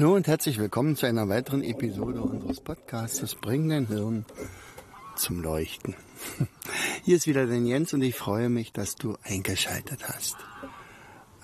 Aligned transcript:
Hallo 0.00 0.14
und 0.14 0.28
herzlich 0.28 0.58
willkommen 0.58 0.96
zu 0.96 1.04
einer 1.04 1.28
weiteren 1.28 1.62
Episode 1.62 2.22
unseres 2.22 2.58
Podcasts 2.58 3.34
Bring 3.34 3.68
dein 3.68 3.86
Hirn 3.86 4.24
zum 5.14 5.42
Leuchten. 5.42 5.94
Hier 7.04 7.18
ist 7.18 7.26
wieder 7.26 7.44
den 7.44 7.66
Jens 7.66 7.92
und 7.92 8.00
ich 8.00 8.14
freue 8.14 8.48
mich, 8.48 8.72
dass 8.72 8.94
du 8.94 9.18
eingeschaltet 9.24 10.08
hast. 10.08 10.38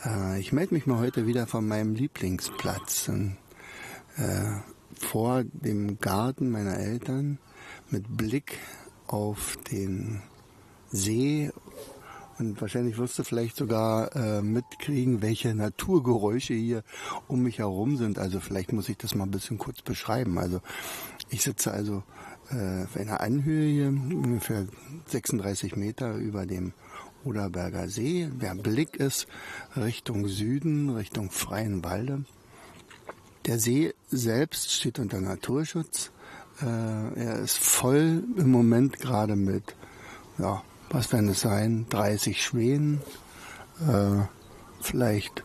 Äh, 0.07 0.41
ich 0.41 0.55
melde 0.55 0.73
mich 0.73 0.87
mal 0.87 0.99
heute 0.99 1.27
wieder 1.27 1.47
von 1.47 1.69
meinem 1.69 1.95
Lieblingsplatz 1.97 3.09
äh, 3.09 3.33
vor 4.95 5.45
dem 5.45 5.99
Garten 6.01 6.49
meiner 6.49 6.79
Eltern 6.79 7.39
mit 7.91 8.17
Blick 8.17 8.59
auf 9.07 9.59
den 9.71 10.23
See 10.91 11.51
und 12.39 12.61
wahrscheinlich 12.61 12.99
wirst 12.99 13.19
du 13.19 13.25
vielleicht 13.25 13.57
sogar 13.57 14.15
äh, 14.15 14.43
mitkriegen, 14.43 15.23
welche 15.23 15.55
Naturgeräusche 15.55 16.55
hier 16.55 16.83
um 17.29 17.43
mich 17.43 17.59
herum 17.59 17.97
sind. 17.97 18.19
Also 18.19 18.41
vielleicht 18.41 18.73
muss 18.73 18.89
ich 18.89 18.99
das 18.99 19.15
mal 19.15 19.25
ein 19.25 19.31
bisschen 19.31 19.59
kurz 19.59 19.83
beschreiben. 19.83 20.39
Also 20.39 20.61
ich 21.31 21.43
sitze 21.43 21.73
also 21.73 22.03
äh, 22.51 22.85
auf 22.85 22.97
einer 22.97 23.21
Anhöhe 23.21 23.69
hier, 23.69 23.89
ungefähr 23.89 24.67
36 25.07 25.77
Meter 25.77 26.15
über 26.15 26.47
dem 26.47 26.73
Oderberger 27.25 27.89
See. 27.89 28.29
Der 28.41 28.55
Blick 28.55 28.97
ist 28.97 29.27
Richtung 29.77 30.29
Süden, 30.29 30.91
Richtung 30.91 31.31
Freien 31.31 31.83
Walde. 31.85 32.25
Der 33.47 33.59
See 33.59 33.95
selbst 34.09 34.73
steht 34.73 34.99
unter 34.99 35.21
Naturschutz. 35.21 36.11
Äh, 36.61 36.67
er 36.67 37.39
ist 37.39 37.59
voll 37.59 38.25
im 38.37 38.51
Moment 38.51 38.99
gerade 38.99 39.37
mit 39.37 39.75
ja, 40.39 40.63
was 40.91 41.13
werden 41.13 41.29
es 41.31 41.41
sein, 41.41 41.87
30 41.91 42.43
Schwänen, 42.43 43.01
äh, 43.81 44.23
vielleicht 44.81 45.43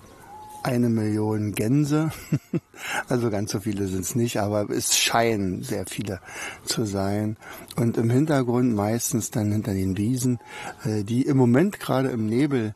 eine 0.63 0.89
Million 0.89 1.53
Gänse. 1.53 2.11
also 3.09 3.29
ganz 3.29 3.51
so 3.51 3.59
viele 3.59 3.87
sind 3.87 4.01
es 4.01 4.15
nicht, 4.15 4.37
aber 4.37 4.69
es 4.69 4.97
scheinen 4.97 5.63
sehr 5.63 5.85
viele 5.87 6.19
zu 6.65 6.85
sein. 6.85 7.37
Und 7.75 7.97
im 7.97 8.09
Hintergrund 8.09 8.75
meistens 8.75 9.31
dann 9.31 9.51
hinter 9.51 9.73
den 9.73 9.97
Wiesen, 9.97 10.39
äh, 10.83 11.03
die 11.03 11.23
im 11.23 11.37
Moment 11.37 11.79
gerade 11.79 12.09
im 12.09 12.27
Nebel 12.27 12.75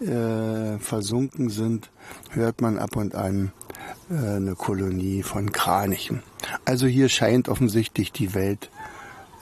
äh, 0.00 0.78
versunken 0.78 1.50
sind, 1.50 1.90
hört 2.30 2.60
man 2.60 2.78
ab 2.78 2.96
und 2.96 3.14
an 3.14 3.52
äh, 4.10 4.36
eine 4.36 4.54
Kolonie 4.54 5.22
von 5.22 5.52
Kranichen. 5.52 6.22
Also 6.64 6.86
hier 6.86 7.08
scheint 7.08 7.48
offensichtlich 7.48 8.12
die 8.12 8.34
Welt 8.34 8.70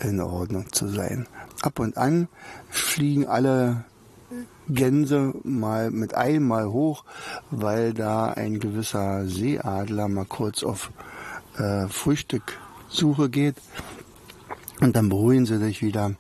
in 0.00 0.20
Ordnung 0.20 0.72
zu 0.72 0.88
sein 0.88 1.27
ab 1.64 1.78
und 1.78 1.96
an 1.96 2.28
fliegen 2.68 3.26
alle 3.26 3.84
Gänse 4.68 5.34
mal 5.44 5.90
mit 5.90 6.14
einmal 6.14 6.70
hoch, 6.70 7.04
weil 7.50 7.92
da 7.92 8.26
ein 8.26 8.60
gewisser 8.60 9.26
Seeadler 9.26 10.08
mal 10.08 10.24
kurz 10.24 10.62
auf 10.62 10.90
äh, 11.58 11.86
Frühstücksuche 11.88 13.28
geht 13.28 13.56
und 14.80 14.97
dann 14.97 15.08
beruhigen 15.08 15.47
sie 15.47 15.58
sich 15.58 15.82
wieder. 15.82 16.14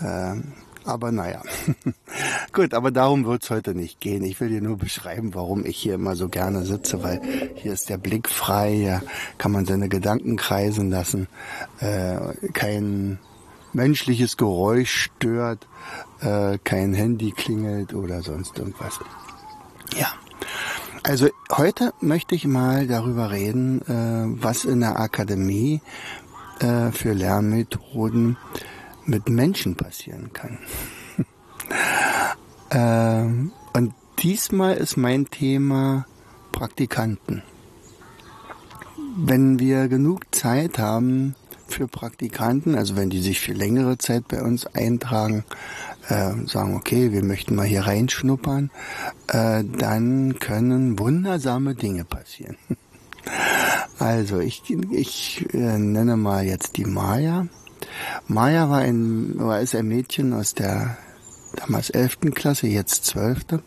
Äh, 0.00 0.36
aber 0.84 1.12
naja, 1.12 1.42
gut, 2.52 2.72
aber 2.72 2.90
darum 2.90 3.26
wird's 3.26 3.50
heute 3.50 3.74
nicht 3.74 4.00
gehen. 4.00 4.24
Ich 4.24 4.40
will 4.40 4.48
dir 4.48 4.62
nur 4.62 4.78
beschreiben, 4.78 5.34
warum 5.34 5.66
ich 5.66 5.76
hier 5.76 5.94
immer 5.94 6.16
so 6.16 6.28
gerne 6.28 6.64
sitze, 6.64 7.02
weil 7.02 7.20
hier 7.56 7.72
ist 7.72 7.90
der 7.90 7.98
Blick 7.98 8.28
frei, 8.28 8.74
hier 8.74 9.02
kann 9.36 9.52
man 9.52 9.66
seine 9.66 9.88
Gedanken 9.88 10.36
kreisen 10.36 10.90
lassen, 10.90 11.28
äh, 11.80 12.18
kein 12.54 13.18
menschliches 13.74 14.36
Geräusch 14.36 15.10
stört, 15.12 15.66
äh, 16.20 16.58
kein 16.64 16.94
Handy 16.94 17.32
klingelt 17.32 17.94
oder 17.94 18.22
sonst 18.22 18.58
irgendwas. 18.58 19.00
Ja. 19.96 20.08
Also 21.02 21.28
heute 21.50 21.94
möchte 22.00 22.34
ich 22.34 22.46
mal 22.46 22.86
darüber 22.86 23.30
reden, 23.30 23.80
äh, 23.82 24.42
was 24.42 24.64
in 24.64 24.80
der 24.80 25.00
Akademie 25.00 25.80
äh, 26.60 26.90
für 26.90 27.12
Lernmethoden 27.12 28.36
mit 29.06 29.28
Menschen 29.28 29.74
passieren 29.74 30.32
kann. 30.32 30.58
ähm, 32.70 33.52
und 33.72 33.94
diesmal 34.18 34.76
ist 34.76 34.96
mein 34.96 35.26
Thema 35.26 36.06
Praktikanten. 36.52 37.42
Wenn 39.16 39.58
wir 39.58 39.88
genug 39.88 40.34
Zeit 40.34 40.78
haben, 40.78 41.34
für 41.72 41.88
Praktikanten, 41.88 42.74
also 42.74 42.96
wenn 42.96 43.10
die 43.10 43.20
sich 43.20 43.40
für 43.40 43.52
längere 43.52 43.98
Zeit 43.98 44.28
bei 44.28 44.42
uns 44.42 44.66
eintragen, 44.66 45.44
äh, 46.08 46.32
sagen, 46.46 46.76
okay, 46.76 47.12
wir 47.12 47.24
möchten 47.24 47.54
mal 47.54 47.66
hier 47.66 47.86
reinschnuppern, 47.86 48.70
äh, 49.28 49.64
dann 49.64 50.38
können 50.38 50.98
wundersame 50.98 51.74
Dinge 51.74 52.04
passieren. 52.04 52.56
Also 53.98 54.38
ich, 54.38 54.62
ich 54.92 55.44
äh, 55.52 55.76
nenne 55.76 56.16
mal 56.16 56.44
jetzt 56.44 56.76
die 56.76 56.84
Maya. 56.84 57.48
Maya 58.28 58.70
war 58.70 58.78
ein, 58.78 59.34
war 59.38 59.60
ist 59.60 59.74
ein 59.74 59.88
Mädchen 59.88 60.32
aus 60.32 60.54
der 60.54 60.96
damals 61.56 61.90
elften 61.90 62.32
Klasse, 62.32 62.68
jetzt 62.68 63.06
zwölfte. 63.06 63.62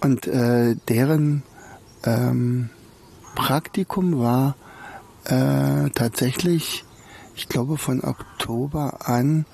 Und 0.00 0.26
äh, 0.26 0.76
deren 0.88 1.42
ähm, 2.04 2.70
Praktikum 3.34 4.18
war 4.18 4.56
äh, 5.24 5.90
tatsächlich 5.90 6.84
ich 7.34 7.48
glaube, 7.48 7.78
von 7.78 8.02
Oktober 8.02 9.08
an 9.08 9.46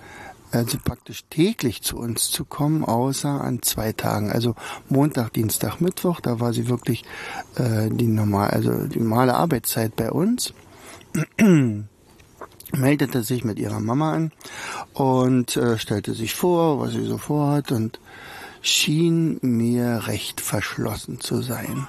also 0.51 0.79
praktisch 0.83 1.25
täglich 1.29 1.83
zu 1.83 1.99
uns 1.99 2.31
zu 2.31 2.45
kommen, 2.45 2.85
außer 2.85 3.29
an 3.29 3.61
zwei 3.63 3.93
Tagen. 3.93 4.33
Also 4.33 4.55
Montag, 4.89 5.35
Dienstag, 5.35 5.81
Mittwoch, 5.81 6.21
da 6.21 6.41
war 6.41 6.53
sie 6.53 6.69
wirklich 6.69 7.05
äh, 7.57 7.91
die 7.91 8.07
normal, 8.07 8.51
also 8.51 8.87
die 8.87 9.01
normale 9.01 9.35
Arbeitszeit 9.35 9.95
bei 9.97 10.11
uns. 10.11 10.55
meldete 12.73 13.23
sich 13.23 13.45
mit 13.45 13.59
ihrer 13.59 13.81
Mama 13.81 14.13
an 14.13 14.33
und 14.93 15.57
äh, 15.57 15.79
stellte 15.79 16.15
sich 16.15 16.35
vor, 16.35 16.81
was 16.81 16.93
sie 16.93 17.05
so 17.05 17.17
vorhat 17.19 17.73
und 17.73 17.99
schien 18.61 19.39
mir 19.41 20.07
recht 20.07 20.41
verschlossen 20.41 21.21
zu 21.21 21.41
sein. 21.41 21.87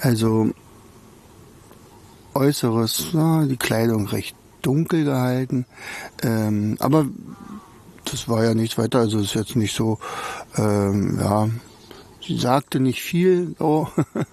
Also 0.00 0.50
äußeres, 2.34 3.08
ja, 3.12 3.44
die 3.46 3.56
Kleidung 3.56 4.06
recht 4.06 4.36
dunkel 4.62 5.04
gehalten. 5.04 5.66
Ähm, 6.22 6.76
aber 6.80 7.06
das 8.04 8.28
war 8.28 8.44
ja 8.44 8.54
nichts 8.54 8.78
weiter, 8.78 9.00
also 9.00 9.18
es 9.18 9.26
ist 9.26 9.34
jetzt 9.34 9.56
nicht 9.56 9.74
so, 9.74 9.98
ähm, 10.56 11.18
ja, 11.20 11.48
sie 12.26 12.38
sagte 12.38 12.80
nicht 12.80 13.02
viel, 13.02 13.54
oh, 13.58 13.86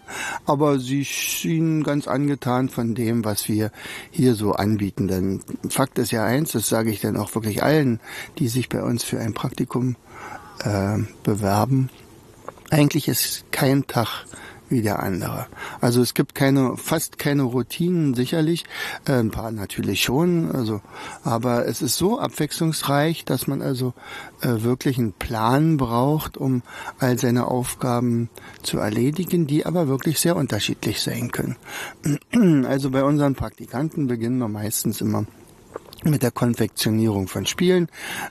aber 0.46 0.80
sie 0.80 1.06
schien 1.06 1.84
ganz 1.84 2.08
angetan 2.08 2.70
von 2.70 2.96
dem, 2.96 3.26
was 3.26 3.48
wir 3.48 3.72
hier 4.12 4.36
so 4.36 4.54
anbieten. 4.54 5.08
Denn 5.08 5.42
Fakt 5.70 5.98
ist 6.00 6.12
ja 6.12 6.26
eins, 6.26 6.52
das 6.52 6.70
sage 6.70 6.92
ich 6.92 7.02
dann 7.02 7.18
auch 7.18 7.34
wirklich 7.36 7.64
allen, 7.64 8.00
die 8.38 8.48
sich 8.48 8.70
bei 8.70 8.82
uns 8.82 9.04
für 9.04 9.20
ein 9.20 9.34
Praktikum 9.34 9.96
äh, 10.64 10.98
bewerben. 11.24 11.90
Eigentlich 12.70 13.08
ist 13.08 13.46
kein 13.52 13.88
Tag 13.88 14.26
wie 14.70 14.82
der 14.82 15.02
andere. 15.02 15.48
Also 15.82 16.02
es 16.02 16.14
gibt 16.14 16.36
keine, 16.36 16.78
fast 16.78 17.18
keine 17.18 17.44
Routinen 17.44 18.14
sicherlich, 18.14 18.66
äh, 19.06 19.14
ein 19.14 19.32
paar 19.32 19.52
natürlich 19.52 20.02
schon, 20.02 20.52
also, 20.52 20.82
aber 21.24 21.68
es 21.68 21.82
ist 21.82 21.98
so 21.98 22.20
abwechslungsreich, 22.20 23.26
dass 23.26 23.48
man 23.48 23.62
also 23.62 23.94
äh, 24.42 24.64
wirklich 24.64 24.98
einen 24.98 25.14
Plan 25.14 25.78
braucht, 25.78 26.38
um 26.38 26.62
all 27.00 27.18
seine 27.18 27.48
Aufgaben 27.48 28.30
zu 28.64 28.78
erledigen, 28.78 29.48
die 29.48 29.66
aber 29.66 29.88
wirklich 29.88 30.20
sehr 30.20 30.36
unterschiedlich 30.36 31.02
sein 31.02 31.32
können. 31.32 31.56
Also 32.70 32.92
bei 32.92 33.04
unseren 33.04 33.36
Praktikanten 33.36 34.08
beginnen 34.08 34.38
wir 34.38 34.48
meistens 34.48 35.02
immer 35.02 35.26
mit 36.04 36.24
der 36.24 36.32
Konfektionierung 36.32 37.28
von 37.28 37.46
Spielen. 37.46 37.90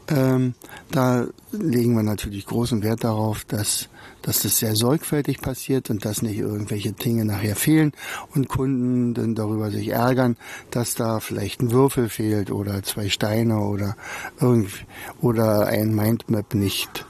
Ähm, 0.08 0.54
da 0.90 1.26
legen 1.52 1.94
wir 1.94 2.02
natürlich 2.02 2.46
großen 2.46 2.82
Wert 2.82 3.04
darauf, 3.04 3.44
dass, 3.44 3.88
dass 4.22 4.42
das 4.42 4.58
sehr 4.58 4.74
sorgfältig 4.74 5.40
passiert 5.40 5.90
und 5.90 6.04
dass 6.04 6.22
nicht 6.22 6.38
irgendwelche 6.38 6.92
Dinge 6.92 7.24
nachher 7.24 7.56
fehlen 7.56 7.92
und 8.34 8.48
Kunden 8.48 9.14
dann 9.14 9.34
darüber 9.34 9.70
sich 9.70 9.88
ärgern, 9.88 10.36
dass 10.70 10.94
da 10.94 11.20
vielleicht 11.20 11.60
ein 11.60 11.72
Würfel 11.72 12.08
fehlt 12.08 12.50
oder 12.50 12.82
zwei 12.82 13.08
Steine 13.08 13.60
oder 13.60 13.96
irgendwie, 14.40 14.84
oder 15.20 15.66
ein 15.66 15.94
Mindmap 15.94 16.54
nicht 16.54 17.06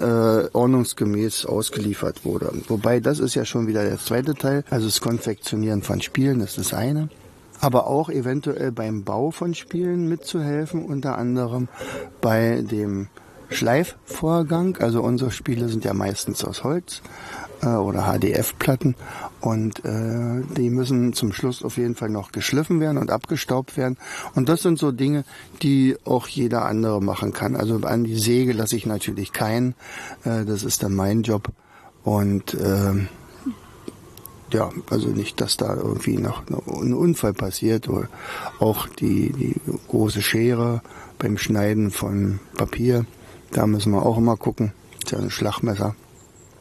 äh, 0.00 0.48
ordnungsgemäß 0.52 1.46
ausgeliefert 1.46 2.24
wurde. 2.24 2.52
Wobei 2.68 3.00
das 3.00 3.18
ist 3.18 3.34
ja 3.34 3.44
schon 3.44 3.66
wieder 3.66 3.84
der 3.84 3.98
zweite 3.98 4.34
Teil. 4.34 4.64
Also 4.70 4.86
das 4.86 5.00
Konfektionieren 5.00 5.82
von 5.82 6.00
Spielen 6.00 6.38
das 6.38 6.50
ist 6.50 6.58
das 6.58 6.74
eine. 6.74 7.08
Aber 7.60 7.86
auch 7.86 8.08
eventuell 8.08 8.72
beim 8.72 9.04
Bau 9.04 9.30
von 9.30 9.54
Spielen 9.54 10.08
mitzuhelfen, 10.08 10.84
unter 10.84 11.18
anderem 11.18 11.68
bei 12.20 12.62
dem 12.62 13.08
Schleifvorgang. 13.50 14.76
Also 14.78 15.02
unsere 15.02 15.30
Spiele 15.30 15.68
sind 15.68 15.84
ja 15.84 15.94
meistens 15.94 16.44
aus 16.44 16.64
Holz 16.64 17.02
äh, 17.62 17.68
oder 17.68 18.02
HDF-Platten 18.02 18.94
und 19.40 19.84
äh, 19.84 20.42
die 20.56 20.70
müssen 20.70 21.12
zum 21.12 21.32
Schluss 21.32 21.62
auf 21.62 21.76
jeden 21.76 21.94
Fall 21.94 22.10
noch 22.10 22.32
geschliffen 22.32 22.80
werden 22.80 22.98
und 22.98 23.10
abgestaubt 23.10 23.76
werden. 23.76 23.96
Und 24.34 24.48
das 24.48 24.62
sind 24.62 24.78
so 24.78 24.92
Dinge, 24.92 25.24
die 25.62 25.96
auch 26.04 26.28
jeder 26.28 26.64
andere 26.64 27.00
machen 27.00 27.32
kann. 27.32 27.56
Also 27.56 27.76
an 27.82 28.04
die 28.04 28.18
Säge 28.18 28.52
lasse 28.52 28.76
ich 28.76 28.86
natürlich 28.86 29.32
keinen. 29.32 29.74
Äh, 30.24 30.44
das 30.44 30.62
ist 30.62 30.82
dann 30.82 30.94
mein 30.94 31.22
Job. 31.22 31.48
Und 32.04 32.54
äh, 32.54 33.06
ja, 34.52 34.70
also 34.90 35.08
nicht, 35.08 35.40
dass 35.40 35.56
da 35.56 35.74
irgendwie 35.74 36.16
noch 36.16 36.42
ein 36.48 36.94
Unfall 36.94 37.32
passiert 37.34 37.88
oder 37.88 38.08
auch 38.58 38.86
die, 38.88 39.32
die 39.32 39.54
große 39.88 40.22
Schere 40.22 40.82
beim 41.18 41.38
Schneiden 41.38 41.90
von 41.90 42.40
Papier. 42.56 43.04
Da 43.52 43.66
müssen 43.66 43.92
wir 43.92 44.04
auch 44.04 44.18
immer 44.18 44.36
gucken. 44.36 44.72
Das 44.92 45.04
ist 45.04 45.10
ja 45.12 45.18
ein 45.18 45.30
Schlagmesser. 45.30 45.94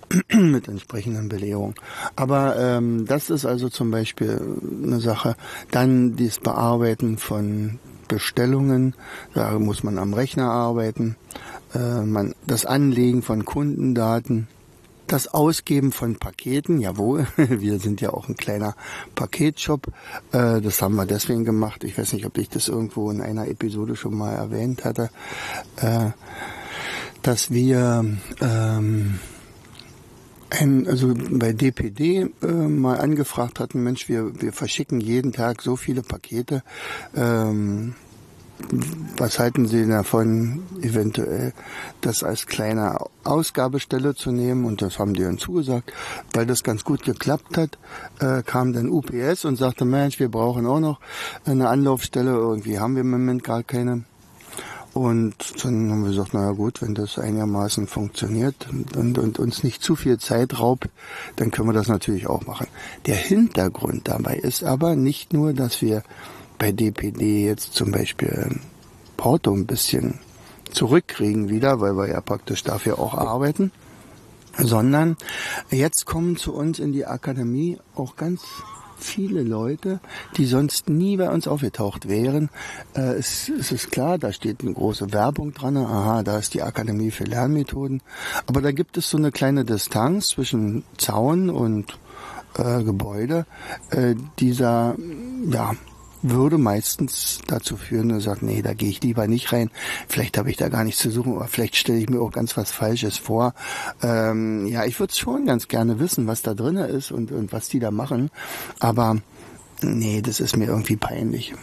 mit 0.31 0.67
entsprechenden 0.67 1.29
Belehrungen. 1.29 1.75
Aber 2.15 2.55
ähm, 2.57 3.05
das 3.05 3.29
ist 3.29 3.45
also 3.45 3.69
zum 3.69 3.91
Beispiel 3.91 4.39
eine 4.83 4.99
Sache. 4.99 5.35
Dann 5.71 6.15
das 6.15 6.39
Bearbeiten 6.39 7.17
von 7.17 7.79
Bestellungen, 8.07 8.93
da 9.33 9.57
muss 9.59 9.83
man 9.83 9.97
am 9.97 10.13
Rechner 10.13 10.49
arbeiten. 10.49 11.17
Äh, 11.73 12.03
man, 12.03 12.33
das 12.45 12.65
Anlegen 12.65 13.21
von 13.21 13.43
Kundendaten, 13.43 14.47
das 15.07 15.27
Ausgeben 15.27 15.92
von 15.92 16.18
Paketen, 16.18 16.80
jawohl, 16.80 17.27
wir 17.38 17.80
sind 17.80 18.01
ja 18.01 18.12
auch 18.12 18.27
ein 18.27 18.36
kleiner 18.36 18.75
Paketshop. 19.15 19.88
Äh, 20.31 20.62
das 20.62 20.81
haben 20.81 20.95
wir 20.95 21.06
deswegen 21.06 21.45
gemacht. 21.45 21.83
Ich 21.83 21.98
weiß 21.98 22.13
nicht, 22.13 22.25
ob 22.25 22.38
ich 22.38 22.50
das 22.50 22.68
irgendwo 22.68 23.09
in 23.12 23.21
einer 23.21 23.48
Episode 23.48 23.95
schon 23.95 24.15
mal 24.15 24.33
erwähnt 24.33 24.86
hatte, 24.86 25.09
äh, 25.77 26.12
dass 27.21 27.51
wir 27.51 28.06
ähm, 28.42 29.19
ein, 30.50 30.88
also 30.88 31.13
bei 31.15 31.54
DPD 31.54 32.30
äh, 32.42 32.48
mal 32.48 33.00
angefragt 33.00 33.59
hatten, 33.59 33.83
Mensch, 33.83 34.07
wir, 34.07 34.42
wir 34.42 34.54
verschicken 34.54 35.00
jeden 35.00 35.33
Tag 35.33 35.62
so 35.62 35.75
viele 35.75 36.01
Pakete. 36.01 36.63
Ähm, 37.15 37.95
was 39.18 39.39
halten 39.39 39.68
Sie 39.68 39.88
davon, 39.88 40.63
eventuell 40.81 41.54
das 42.01 42.24
als 42.24 42.48
kleine 42.48 42.98
Ausgabestelle 43.24 44.15
zu 44.15 44.31
nehmen? 44.31 44.65
Und 44.65 44.81
das 44.81 45.00
haben 45.00 45.13
die 45.13 45.24
dann 45.24 45.38
zugesagt. 45.38 45.94
Weil 46.33 46.45
das 46.45 46.63
ganz 46.63 46.83
gut 46.83 47.04
geklappt 47.04 47.57
hat, 47.57 47.77
äh, 48.19 48.44
kam 48.44 48.74
dann 48.74 48.89
UPS 48.89 49.45
und 49.45 49.57
sagte, 49.57 49.86
Mensch, 49.86 50.19
wir 50.19 50.30
brauchen 50.30 50.65
auch 50.65 50.80
noch 50.80 51.00
eine 51.45 51.69
Anlaufstelle. 51.69 52.31
Irgendwie 52.31 52.80
haben 52.80 52.95
wir 52.95 53.01
im 53.01 53.12
Moment 53.12 53.44
gar 53.44 53.63
keine. 53.63 54.04
Und 54.94 55.63
dann 55.63 55.92
haben 55.92 56.01
wir 56.01 56.09
gesagt, 56.09 56.33
naja 56.33 56.54
gut, 56.54 56.81
wenn 56.81 56.95
das 56.95 57.19
einigermaßen 57.19 57.86
funktioniert 57.86 58.68
und, 58.95 59.18
und, 59.19 59.38
uns 59.38 59.63
nicht 59.63 59.83
zu 59.83 59.95
viel 59.95 60.18
Zeit 60.18 60.59
raubt, 60.59 60.89
dann 61.36 61.51
können 61.51 61.69
wir 61.69 61.74
das 61.74 61.88
natürlich 61.88 62.25
auch 62.25 62.48
machen. 62.48 62.65
Der 63.06 63.15
Hintergrund 63.15 64.07
dabei 64.07 64.38
ist 64.38 64.63
aber 64.63 64.95
nicht 64.95 65.33
nur, 65.33 65.54
dass 65.54 65.83
wir 65.83 66.01
bei 66.57 66.71
DPD 66.71 67.45
jetzt 67.45 67.74
zum 67.74 67.92
Beispiel 67.92 68.59
Porto 69.15 69.54
ein 69.54 69.65
bisschen 69.65 70.19
zurückkriegen 70.71 71.50
wieder, 71.50 71.80
weil 71.80 71.95
wir 71.98 72.09
ja 72.09 72.21
praktisch 72.21 72.63
dafür 72.63 73.00
auch 73.00 73.13
arbeiten, 73.13 73.71
sondern 74.57 75.18
jetzt 75.69 76.06
kommen 76.06 76.38
zu 76.38 76.54
uns 76.54 76.80
in 76.80 76.92
die 76.92 77.06
Akademie 77.06 77.77
auch 77.95 78.15
ganz 78.15 78.42
viele 79.00 79.44
Leute, 79.44 80.00
die 80.38 80.45
sonst 80.45 80.89
nie 80.89 81.18
bei 81.18 81.30
uns 81.30 81.48
aufgetaucht 81.48 82.07
wären. 82.07 82.50
Äh, 82.95 83.13
es, 83.13 83.50
es 83.50 83.71
ist 83.71 83.92
klar, 83.92 84.18
da 84.18 84.33
steht 84.33 84.62
eine 84.62 84.74
große 84.74 85.13
Werbung 85.13 85.54
dran. 85.54 85.77
Aha, 85.77 86.24
da 86.24 86.38
ist 86.38 86.54
die 86.54 86.63
Akademie 86.63 87.12
für 87.12 87.24
Lernmethoden. 87.24 88.01
Aber 88.48 88.62
da 88.62 88.71
gibt 88.71 88.98
es 88.98 89.09
so 89.09 89.18
eine 89.18 89.31
kleine 89.31 89.65
Distanz 89.65 90.27
zwischen 90.27 90.83
Zaun 90.98 91.50
und 91.50 92.00
äh, 92.57 92.83
Gebäude. 92.83 93.45
Äh, 93.92 94.15
dieser, 94.39 94.95
ja, 95.50 95.75
würde 96.31 96.57
meistens 96.57 97.41
dazu 97.47 97.77
führen, 97.77 98.09
dass 98.09 98.19
er 98.19 98.31
sagt, 98.31 98.44
nee, 98.44 98.62
da 98.62 98.74
gehe 98.74 98.89
ich 98.89 99.01
lieber 99.01 99.27
nicht 99.27 99.51
rein. 99.51 99.69
Vielleicht 100.07 100.38
habe 100.38 100.50
ich 100.50 100.57
da 100.57 100.69
gar 100.69 100.83
nichts 100.83 101.01
zu 101.01 101.09
suchen, 101.09 101.35
oder 101.38 101.47
vielleicht 101.47 101.75
stelle 101.75 102.00
ich 102.00 102.09
mir 102.09 102.21
auch 102.21 102.31
ganz 102.31 102.57
was 102.57 102.71
Falsches 102.71 103.18
vor. 103.18 103.53
Ähm, 104.01 104.68
ja, 104.68 104.85
ich 104.85 105.00
würde 105.00 105.13
schon 105.13 105.45
ganz 105.45 105.68
gerne 105.68 106.00
wissen, 106.00 106.27
was 106.27 106.41
da 106.41 106.53
drin 106.53 106.77
ist 106.77 107.12
und, 107.12 107.31
und 107.31 107.51
was 107.51 107.69
die 107.69 107.79
da 107.79 107.91
machen. 107.91 108.29
Aber 108.79 109.18
nee, 109.81 110.21
das 110.21 110.39
ist 110.39 110.57
mir 110.57 110.65
irgendwie 110.65 110.97
peinlich. 110.97 111.53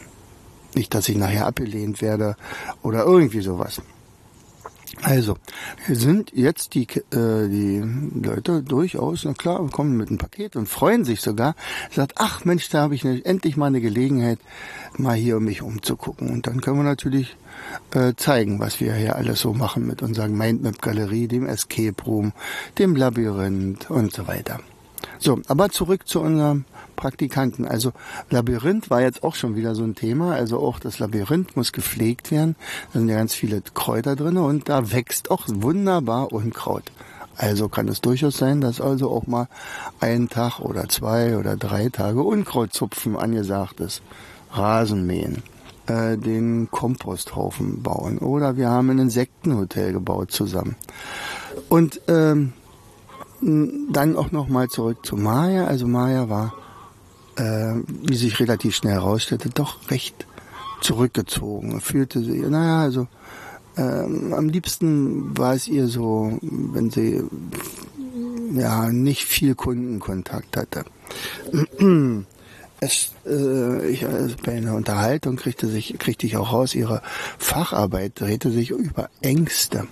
Nicht, 0.75 0.95
dass 0.95 1.09
ich 1.09 1.17
nachher 1.17 1.47
abgelehnt 1.47 2.03
werde 2.03 2.37
oder 2.83 3.05
irgendwie 3.05 3.41
sowas. 3.41 3.81
Also, 5.03 5.37
sind 5.89 6.33
jetzt 6.35 6.75
die, 6.75 6.83
äh, 6.83 7.49
die 7.49 7.83
Leute 8.23 8.63
durchaus, 8.63 9.25
na 9.25 9.35
klar, 9.35 9.67
kommen 9.71 9.97
mit 9.97 10.09
einem 10.09 10.19
Paket 10.19 10.57
und 10.57 10.69
freuen 10.69 11.05
sich 11.05 11.21
sogar. 11.21 11.55
Sagt, 11.91 12.15
ach 12.17 12.45
Mensch, 12.45 12.69
da 12.69 12.83
habe 12.83 12.95
ich 12.95 13.05
ne, 13.05 13.21
endlich 13.25 13.57
mal 13.57 13.67
eine 13.67 13.81
Gelegenheit, 13.81 14.39
mal 14.97 15.17
hier 15.17 15.41
mich 15.41 15.63
umzugucken. 15.63 16.31
Und 16.31 16.47
dann 16.47 16.61
können 16.61 16.79
wir 16.79 16.85
natürlich 16.85 17.37
äh, 17.93 18.15
zeigen, 18.17 18.61
was 18.61 18.81
wir 18.81 18.95
hier 18.95 19.17
alles 19.17 19.41
so 19.41 19.53
machen 19.53 19.87
mit 19.87 20.03
unserer 20.03 20.29
Mindmap-Galerie, 20.29 21.29
dem 21.29 21.47
Escape 21.47 22.03
Room, 22.05 22.33
dem 22.79 22.97
Labyrinth 22.97 23.91
und 23.91 24.13
so 24.13 24.27
weiter. 24.27 24.61
So, 25.25 25.41
aber 25.49 25.71
zurück 25.71 26.07
zu 26.07 26.21
unserem 26.21 26.67
Praktikanten. 26.97 27.65
Also 27.65 27.93
Labyrinth 28.29 28.91
war 28.91 29.01
jetzt 29.01 29.25
auch 29.25 29.35
schon 29.35 29.57
wieder 29.57 29.75
so 29.75 29.83
ein 29.83 29.95
Thema. 29.95 30.35
Also 30.35 30.59
auch 30.59 30.79
das 30.79 30.99
Labyrinth 30.99 31.57
muss 31.57 31.73
gepflegt 31.73 32.31
werden. 32.31 32.57
Da 32.93 32.99
sind 32.99 33.09
ja 33.09 33.17
ganz 33.17 33.33
viele 33.33 33.63
Kräuter 33.63 34.17
drin 34.17 34.37
und 34.37 34.69
da 34.69 34.93
wächst 34.93 35.31
auch 35.31 35.47
wunderbar 35.49 36.31
Unkraut. 36.31 36.93
Also 37.39 37.71
kann 37.71 37.89
es 37.89 38.03
durchaus 38.03 38.37
sein, 38.37 38.61
dass 38.61 38.83
also 38.83 39.11
auch 39.11 39.27
mal 39.27 39.49
ein 39.99 40.29
Tag 40.29 40.61
oder 40.61 40.91
zwei 40.91 41.39
oder 41.39 41.57
drei 41.57 41.89
Tage 41.89 42.23
Unkrautzupfen 42.23 43.17
angesagt 43.17 43.81
ist. 43.81 44.03
Rasenmähen, 44.53 45.43
äh, 45.87 46.19
den 46.19 46.71
Komposthaufen 46.71 47.83
bauen 47.83 48.19
oder 48.19 48.59
wir 48.59 48.69
haben 48.69 48.91
ein 48.91 48.99
Insektenhotel 48.99 49.95
gebaut 49.95 50.33
zusammen. 50.33 50.77
Und 51.71 52.03
ähm, 52.09 52.53
dann 53.93 54.17
auch 54.17 54.33
noch 54.33 54.49
mal 54.49 54.69
zurück 54.69 55.05
zu 55.05 55.17
Maya. 55.17 55.67
Also 55.67 55.87
Maya 55.87 56.29
war 56.29 56.55
äh, 57.37 57.75
wie 58.03 58.17
sich 58.17 58.39
relativ 58.41 58.77
schnell 58.77 58.95
herausstellte, 58.95 59.51
doch 59.51 59.91
recht 59.91 60.27
zurückgezogen. 60.81 61.81
Fühlte 61.81 62.23
sie, 62.23 62.41
naja, 62.41 62.83
also 62.83 63.09
ähm, 63.77 64.33
am 64.33 64.49
liebsten 64.49 65.37
war 65.37 65.55
es 65.55 65.67
ihr 65.67 65.89
so, 65.89 66.39
wenn 66.43 66.91
sie 66.91 67.23
ja 68.53 68.91
nicht 68.91 69.25
viel 69.25 69.55
Kundenkontakt 69.55 70.57
hatte. 70.57 70.85
Es, 72.81 73.13
äh, 73.27 73.89
ich, 73.89 74.07
also 74.07 74.37
bei 74.45 74.53
einer 74.53 74.75
Unterhaltung 74.75 75.37
kriegte, 75.37 75.69
sich, 75.69 75.97
kriegte 75.99 76.27
ich 76.27 76.37
auch 76.37 76.53
raus, 76.53 76.75
ihre 76.75 77.03
Facharbeit 77.39 78.21
drehte 78.21 78.51
sich 78.51 78.71
über 78.71 79.09
Ängste. 79.23 79.87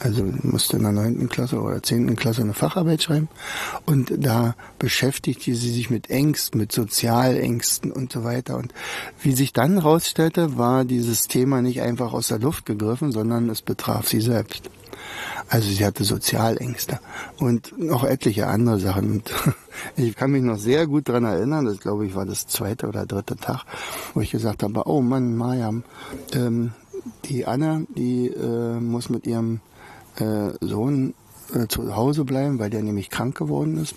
Also 0.00 0.24
musste 0.42 0.76
in 0.76 0.82
der 0.82 0.92
neunten 0.92 1.28
Klasse 1.28 1.60
oder 1.60 1.82
zehnten 1.82 2.16
Klasse 2.16 2.42
eine 2.42 2.52
Facharbeit 2.52 3.02
schreiben 3.02 3.28
und 3.86 4.12
da 4.16 4.56
beschäftigte 4.78 5.54
sie 5.54 5.70
sich 5.70 5.88
mit 5.88 6.10
Ängsten, 6.10 6.60
mit 6.60 6.72
Sozialängsten 6.72 7.92
und 7.92 8.12
so 8.12 8.24
weiter. 8.24 8.56
Und 8.56 8.74
wie 9.22 9.32
sich 9.32 9.52
dann 9.52 9.74
herausstellte, 9.74 10.58
war 10.58 10.84
dieses 10.84 11.28
Thema 11.28 11.62
nicht 11.62 11.80
einfach 11.80 12.12
aus 12.12 12.28
der 12.28 12.40
Luft 12.40 12.66
gegriffen, 12.66 13.12
sondern 13.12 13.48
es 13.48 13.62
betraf 13.62 14.08
sie 14.08 14.20
selbst. 14.20 14.68
Also 15.48 15.68
sie 15.68 15.84
hatte 15.84 16.04
Sozialängste 16.04 16.98
und 17.38 17.78
noch 17.78 18.04
etliche 18.04 18.46
andere 18.46 18.80
Sachen. 18.80 19.10
Und 19.12 19.32
ich 19.96 20.16
kann 20.16 20.32
mich 20.32 20.42
noch 20.42 20.58
sehr 20.58 20.86
gut 20.86 21.08
dran 21.08 21.24
erinnern, 21.24 21.66
das 21.66 21.78
glaube 21.78 22.06
ich 22.06 22.14
war 22.14 22.26
das 22.26 22.46
zweite 22.46 22.88
oder 22.88 23.06
dritte 23.06 23.36
Tag, 23.36 23.64
wo 24.14 24.20
ich 24.20 24.30
gesagt 24.30 24.62
habe, 24.62 24.82
oh 24.86 25.00
Mann, 25.02 25.36
Maja, 25.36 25.72
ähm, 26.32 26.72
die 27.26 27.46
Anne, 27.46 27.86
die 27.94 28.28
äh, 28.28 28.80
muss 28.80 29.10
mit 29.10 29.26
ihrem 29.26 29.60
äh, 30.18 30.52
Sohn 30.60 31.14
äh, 31.54 31.66
zu 31.66 31.94
Hause 31.94 32.24
bleiben, 32.24 32.58
weil 32.58 32.70
der 32.70 32.82
nämlich 32.82 33.10
krank 33.10 33.36
geworden 33.36 33.78
ist. 33.78 33.94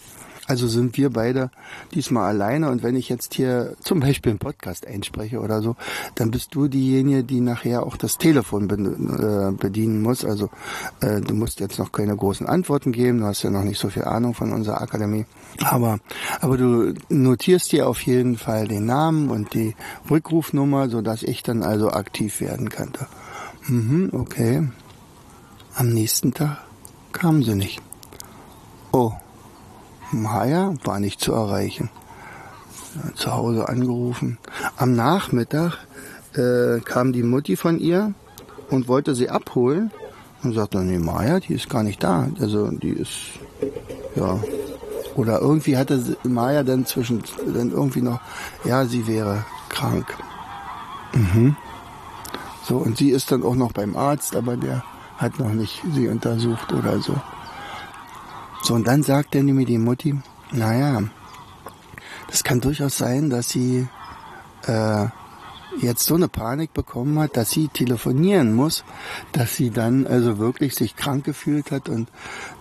Also 0.48 0.68
sind 0.68 0.96
wir 0.96 1.10
beide 1.10 1.52
diesmal 1.94 2.30
alleine 2.30 2.72
und 2.72 2.82
wenn 2.82 2.96
ich 2.96 3.10
jetzt 3.10 3.34
hier 3.34 3.76
zum 3.82 4.00
Beispiel 4.00 4.30
einen 4.30 4.40
Podcast 4.40 4.88
einspreche 4.88 5.42
oder 5.42 5.62
so, 5.62 5.76
dann 6.16 6.32
bist 6.32 6.56
du 6.56 6.70
diejenige, 6.70 7.26
die 7.26 7.42
nachher 7.42 7.86
auch 7.86 7.98
das 7.98 8.18
Telefon 8.18 8.70
äh, 8.70 9.52
bedienen 9.52 10.02
muss. 10.02 10.24
Also 10.24 10.50
äh, 11.02 11.20
du 11.20 11.34
musst 11.34 11.60
jetzt 11.60 11.80
noch 11.80 11.92
keine 11.92 12.16
großen 12.16 12.48
Antworten 12.48 12.94
geben, 12.94 13.20
du 13.20 13.26
hast 13.26 13.44
ja 13.44 13.50
noch 13.50 13.64
nicht 13.64 13.78
so 13.78 13.90
viel 13.90 14.06
Ahnung 14.06 14.34
von 14.34 14.54
unserer 14.54 14.82
Akademie. 14.82 15.26
Aber, 15.66 16.00
aber 16.40 16.58
du 16.58 16.94
notierst 17.10 17.74
dir 17.74 17.90
auf 17.90 18.02
jeden 18.04 18.38
Fall 18.38 18.70
den 18.70 18.86
Namen 18.86 19.30
und 19.30 19.54
die 19.54 19.76
Rückrufnummer, 20.10 20.88
sodass 20.88 21.24
ich 21.24 21.44
dann 21.44 21.62
also 21.62 21.92
aktiv 21.92 22.40
werden 22.40 22.70
könnte. 22.70 23.08
Mhm, 23.68 24.12
okay. 24.14 24.70
Am 25.78 25.90
nächsten 25.90 26.34
Tag 26.34 26.58
Kamen 27.12 27.44
sie 27.44 27.54
nicht. 27.54 27.82
Oh, 28.92 29.12
Maya 30.12 30.74
war 30.84 31.00
nicht 31.00 31.22
zu 31.22 31.34
erreichen. 31.34 31.92
Zu 33.16 33.32
Hause 33.32 33.70
angerufen. 33.70 34.40
Am 34.76 34.94
Nachmittag 34.94 35.78
äh, 36.34 36.80
kam 36.82 37.14
die 37.14 37.22
Mutti 37.22 37.56
von 37.56 37.80
ihr 37.80 38.14
und 38.72 38.88
wollte 38.88 39.14
sie 39.14 39.30
abholen 39.30 39.92
und 40.42 40.54
sagte, 40.54 40.80
nee, 40.80 40.98
Maya, 40.98 41.40
die 41.40 41.54
ist 41.54 41.70
gar 41.70 41.84
nicht 41.84 42.04
da. 42.04 42.28
Also 42.40 42.70
die 42.72 42.90
ist, 42.90 43.40
ja. 44.16 44.40
Oder 45.16 45.42
irgendwie 45.42 45.78
hatte 45.78 46.18
Maya 46.24 46.64
dann 46.64 46.88
zwischen, 46.88 47.24
dann 47.54 47.72
irgendwie 47.72 48.02
noch, 48.02 48.20
ja, 48.64 48.86
sie 48.86 49.06
wäre 49.06 49.46
krank. 49.70 50.06
Mhm. 51.14 51.56
So, 52.64 52.78
und 52.78 52.98
sie 52.98 53.12
ist 53.12 53.32
dann 53.32 53.44
auch 53.44 53.56
noch 53.56 53.72
beim 53.72 53.96
Arzt, 53.96 54.36
aber 54.36 54.58
der 54.58 54.84
hat 55.18 55.40
noch 55.40 55.54
nicht 55.54 55.84
sie 55.94 56.08
untersucht 56.08 56.72
oder 56.74 57.00
so. 57.00 57.20
So, 58.64 58.74
und 58.74 58.88
dann 58.88 59.04
sagt 59.04 59.36
dann 59.36 59.46
mir 59.46 59.66
die 59.66 59.78
Mutti, 59.78 60.20
naja, 60.52 61.04
das 62.30 62.44
kann 62.44 62.60
durchaus 62.60 62.98
sein, 62.98 63.30
dass 63.30 63.50
sie 63.50 63.88
äh, 64.64 65.06
jetzt 65.80 66.04
so 66.04 66.16
eine 66.16 66.28
Panik 66.28 66.74
bekommen 66.74 67.20
hat, 67.20 67.38
dass 67.38 67.52
sie 67.52 67.68
telefonieren 67.68 68.54
muss, 68.54 68.84
dass 69.32 69.56
sie 69.56 69.70
dann 69.70 70.08
also 70.08 70.38
wirklich 70.38 70.76
sich 70.76 70.96
krank 70.96 71.24
gefühlt 71.24 71.72
hat 71.72 71.90
und 71.90 72.10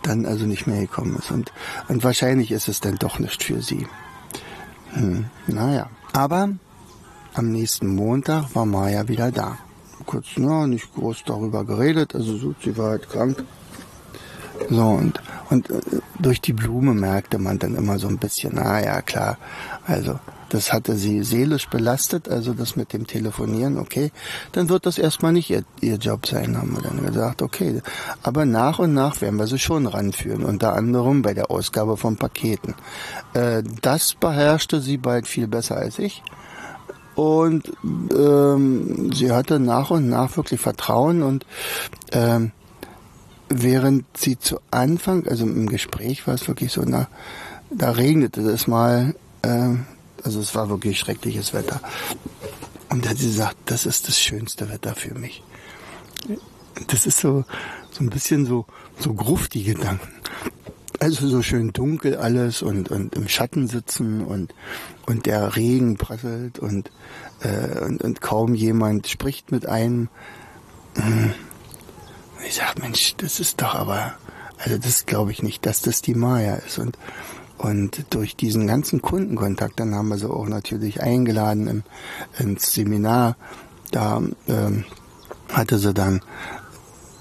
dann 0.03 0.27
also 0.27 0.47
nicht 0.47 0.67
mehr 0.67 0.81
gekommen 0.81 1.17
ist. 1.17 1.31
Und, 1.31 1.53
und 1.89 2.05
wahrscheinlich 2.05 2.53
ist 2.53 2.69
es 2.69 2.81
dann 2.81 2.97
doch 2.97 3.19
nicht 3.19 3.43
für 3.43 3.63
sie. 3.63 3.87
Hm, 4.93 5.27
naja, 5.47 5.91
aber 6.13 6.51
am 7.35 7.49
nächsten 7.51 7.95
Montag 7.95 8.55
war 8.55 8.67
Maya 8.67 9.09
wieder 9.09 9.31
da. 9.31 9.59
Kurz, 10.07 10.27
na, 10.37 10.67
nicht 10.67 10.95
groß 10.95 11.25
darüber 11.27 11.65
geredet, 11.65 12.15
also 12.15 12.37
so, 12.37 12.55
sie 12.63 12.77
war 12.77 12.91
halt 12.91 13.09
krank. 13.09 13.45
So, 14.71 14.85
und, 14.85 15.21
und 15.51 15.71
äh, 15.71 15.81
durch 16.19 16.41
die 16.41 16.53
Blume 16.53 16.95
merkte 16.95 17.39
man 17.39 17.59
dann 17.59 17.75
immer 17.75 17.99
so 17.99 18.09
ein 18.09 18.19
bisschen, 18.19 18.53
na 18.55 18.83
ja, 18.83 19.03
klar, 19.03 19.37
also 19.87 20.19
das 20.49 20.73
hatte 20.73 20.97
sie 20.97 21.23
seelisch 21.25 21.69
belastet, 21.69 22.29
also 22.29 22.55
das 22.55 22.77
mit 22.77 22.93
dem 22.93 23.07
Telefonieren, 23.07 23.79
okay, 23.79 24.13
dann 24.53 24.69
wird 24.69 24.87
das 24.87 24.99
erstmal 24.99 25.33
nicht 25.33 25.51
ihr, 25.51 25.65
ihr 25.81 25.97
Job 25.97 26.27
sein, 26.27 26.57
haben 26.57 26.75
wir 26.75 26.83
dann 26.83 27.05
gesagt, 27.05 27.43
okay. 27.43 27.83
Aber 28.23 28.45
nach 28.45 28.79
und 28.79 28.95
nach 28.95 29.21
werden 29.21 29.39
wir 29.39 29.47
sie 29.47 29.59
schon 29.59 29.87
ranführen, 29.87 30.45
unter 30.45 30.75
anderem 30.75 31.23
bei 31.23 31.35
der 31.35 31.51
Ausgabe 31.51 31.97
von 31.97 32.17
Paketen. 32.17 32.75
Äh, 33.35 33.63
das 33.83 34.15
beherrschte 34.15 34.81
sie 34.81 34.99
bald 34.99 35.27
viel 35.27 35.49
besser 35.49 35.77
als 35.77 35.99
ich. 35.99 36.23
Und 37.17 37.73
ähm, 38.15 39.11
sie 39.13 39.33
hatte 39.33 39.59
nach 39.59 39.91
und 39.91 40.09
nach 40.09 40.37
wirklich 40.37 40.61
Vertrauen 40.61 41.23
und 41.23 41.47
ähm, 42.13 42.53
während 43.49 44.05
sie 44.17 44.39
zu 44.39 44.61
Anfang, 44.71 45.27
also 45.27 45.45
im 45.45 45.67
Gespräch 45.67 46.27
war 46.27 46.35
es 46.35 46.47
wirklich 46.47 46.73
so, 46.73 46.83
na, 46.85 47.09
da 47.71 47.91
regnete 47.93 48.43
es 48.43 48.67
mal, 48.67 49.15
äh, 49.43 49.75
also 50.23 50.41
es 50.41 50.55
war 50.55 50.69
wirklich 50.69 50.99
schreckliches 50.99 51.55
Wetter. 51.55 51.81
Und 52.91 53.05
da 53.05 53.11
hat 53.11 53.19
sie 53.19 53.29
gesagt, 53.29 53.57
das 53.67 53.87
ist 53.87 54.09
das 54.09 54.21
schönste 54.21 54.69
Wetter 54.71 54.95
für 54.95 55.15
mich. 55.15 55.43
Das 56.89 57.07
ist 57.07 57.19
so, 57.19 57.45
so 57.91 58.05
ein 58.05 58.11
bisschen 58.11 58.47
so, 58.47 58.67
so 58.99 59.15
gruft 59.15 59.55
die 59.55 59.65
Gedanken. 59.65 60.13
Also 61.01 61.29
so 61.29 61.43
schön 61.43 61.73
dunkel 61.73 62.17
alles 62.17 62.63
und, 62.63 62.91
und 62.91 63.15
im 63.15 63.29
Schatten 63.29 63.69
sitzen 63.69 64.25
und, 64.25 64.55
und 65.07 65.27
der 65.27 65.57
Regen 65.57 65.97
prasselt 65.97 66.59
und, 66.59 66.91
äh, 67.41 67.81
und, 67.85 68.03
und 68.03 68.21
kaum 68.21 68.55
jemand 68.55 69.09
spricht 69.09 69.53
mit 69.53 69.67
einem. 69.67 70.09
Ich 72.47 72.55
sag, 72.55 72.79
Mensch, 72.79 73.15
das 73.19 73.41
ist 73.41 73.61
doch 73.61 73.75
aber, 73.75 74.15
also 74.59 74.79
das 74.79 75.05
glaube 75.05 75.33
ich 75.33 75.43
nicht, 75.43 75.67
dass 75.67 75.83
das 75.83 76.01
die 76.01 76.15
Maya 76.15 76.55
ist. 76.57 76.79
Und 76.79 76.97
und 77.59 78.05
durch 78.11 78.37
diesen 78.37 78.67
ganzen 78.67 79.01
Kundenkontakt, 79.01 79.81
dann 79.81 79.95
haben 79.95 80.09
wir 80.09 80.19
sie 80.19 80.29
auch 80.29 80.47
natürlich 80.47 81.01
eingeladen 81.01 81.67
im, 81.67 81.83
ins 82.39 82.73
Seminar. 82.73 83.37
Da 83.93 84.23
ähm, 84.49 84.85
hatte 85.53 85.79
sie 85.79 85.95
dann, 85.95 86.21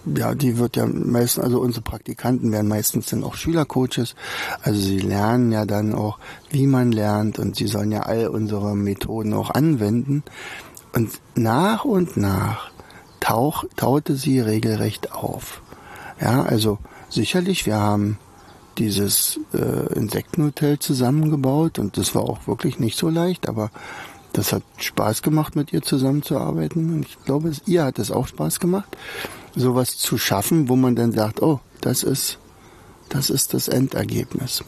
ja, 0.05 0.35
die 0.35 0.57
wird 0.57 0.75
ja 0.75 0.85
meistens, 0.85 1.43
also 1.43 1.59
unsere 1.59 1.81
Praktikanten 1.81 2.51
werden 2.51 2.67
meistens 2.67 3.07
dann 3.07 3.23
auch 3.23 3.35
Schülercoaches. 3.35 4.15
Also 4.61 4.79
sie 4.79 4.99
lernen 4.99 5.51
ja 5.51 5.65
dann 5.65 5.95
auch, 5.95 6.19
wie 6.49 6.67
man 6.67 6.91
lernt 6.91 7.39
und 7.39 7.55
sie 7.55 7.67
sollen 7.67 7.91
ja 7.91 8.01
all 8.01 8.27
unsere 8.27 8.75
Methoden 8.75 9.33
auch 9.33 9.49
anwenden. 9.51 10.23
Und 10.93 11.09
nach 11.35 11.85
und 11.85 12.17
nach 12.17 12.71
tauch, 13.19 13.65
taute 13.75 14.15
sie 14.15 14.39
regelrecht 14.39 15.11
auf. 15.11 15.61
Ja, 16.21 16.43
also 16.43 16.77
sicherlich, 17.09 17.65
wir 17.65 17.77
haben 17.77 18.17
dieses 18.77 19.39
äh, 19.53 19.93
Insektenhotel 19.93 20.79
zusammengebaut 20.79 21.79
und 21.79 21.97
das 21.97 22.13
war 22.13 22.23
auch 22.23 22.47
wirklich 22.47 22.79
nicht 22.79 22.97
so 22.97 23.09
leicht, 23.09 23.47
aber 23.47 23.71
das 24.35 24.51
hat 24.51 24.63
Spaß 24.77 25.21
gemacht, 25.21 25.55
mit 25.55 25.71
ihr 25.71 25.81
zusammenzuarbeiten 25.81 26.93
und 26.93 27.05
ich 27.05 27.23
glaube, 27.23 27.49
es, 27.49 27.61
ihr 27.65 27.85
hat 27.85 27.99
es 27.99 28.11
auch 28.11 28.27
Spaß 28.27 28.59
gemacht, 28.59 28.97
sowas 29.55 29.97
zu 29.97 30.17
schaffen, 30.17 30.67
wo 30.67 30.75
man 30.75 30.95
dann 30.95 31.13
sagt, 31.13 31.41
oh, 31.41 31.61
das 31.81 32.03
ist, 32.03 32.37
das 33.09 33.29
ist 33.29 33.53
das 33.53 33.69
Endergebnis. 33.69 34.63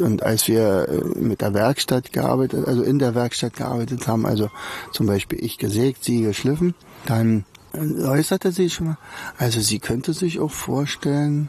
Und 0.00 0.22
als 0.22 0.46
wir 0.46 0.88
äh, 0.88 1.18
mit 1.18 1.40
der 1.40 1.54
Werkstatt 1.54 2.12
gearbeitet, 2.12 2.66
also 2.66 2.82
in 2.82 2.98
der 2.98 3.14
Werkstatt 3.14 3.56
gearbeitet 3.56 4.06
haben, 4.06 4.26
also 4.26 4.48
zum 4.92 5.06
Beispiel 5.06 5.44
ich 5.44 5.58
gesägt, 5.58 6.04
sie 6.04 6.22
geschliffen, 6.22 6.74
dann 7.04 7.44
äußerte 7.74 8.52
sie 8.52 8.70
schon 8.70 8.86
mal, 8.86 8.98
also 9.38 9.60
sie 9.60 9.80
könnte 9.80 10.12
sich 10.12 10.40
auch 10.40 10.50
vorstellen, 10.50 11.48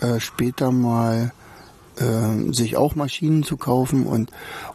äh, 0.00 0.20
später 0.20 0.70
mal 0.70 1.32
äh, 2.00 2.52
sich 2.52 2.76
auch 2.76 2.94
Maschinen 2.94 3.42
zu 3.42 3.56
kaufen 3.56 4.06
und, 4.06 4.30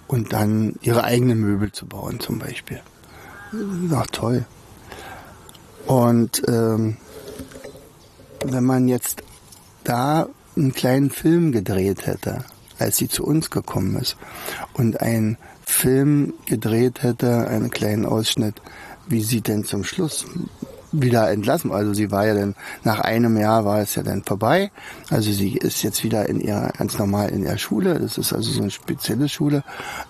und 0.08 0.34
dann 0.34 0.76
ihre 0.82 1.04
eigenen 1.04 1.40
Möbel 1.40 1.72
zu 1.72 1.86
bauen 1.86 2.20
zum 2.20 2.40
Beispiel. 2.40 2.82
Ach 3.94 4.08
toll. 4.08 4.46
Und 5.86 6.42
ähm, 6.48 6.98
wenn 8.44 8.64
man 8.64 8.88
jetzt 8.88 9.24
da 9.84 10.28
einen 10.56 10.74
kleinen 10.74 11.10
Film 11.10 11.52
gedreht 11.52 12.06
hätte, 12.06 12.46
als 12.80 12.98
sie 12.98 13.08
zu 13.08 13.24
uns 13.24 13.50
gekommen 13.50 13.96
ist, 13.98 14.18
und 14.74 15.02
einen 15.02 15.38
Film 15.66 16.34
gedreht 16.46 17.04
hätte, 17.04 17.48
einen 17.48 17.70
kleinen 17.70 18.06
Ausschnitt, 18.06 18.62
wie 19.08 19.22
sie 19.22 19.42
denn 19.42 19.66
zum 19.66 19.84
Schluss 19.84 20.26
wieder 20.94 21.30
entlassen. 21.30 21.72
Also 21.72 21.94
sie 21.94 22.12
war 22.12 22.26
ja 22.28 22.36
dann, 22.36 22.56
nach 22.84 23.00
einem 23.00 23.36
Jahr 23.38 23.66
war 23.66 23.80
es 23.80 23.96
ja 23.96 24.04
dann 24.04 24.24
vorbei. 24.24 24.72
Also 25.10 25.32
sie 25.32 25.58
ist 25.58 25.84
jetzt 25.84 26.04
wieder 26.04 26.30
in 26.30 26.40
ihrer, 26.40 26.70
ganz 26.70 26.98
normal 26.98 27.30
in 27.30 27.44
ihrer 27.44 27.58
Schule. 27.58 28.00
Das 28.00 28.18
ist 28.18 28.32
also 28.32 28.52
so 28.52 28.62
eine 28.62 28.72
spezielle 28.72 29.28
Schule, 29.28 29.64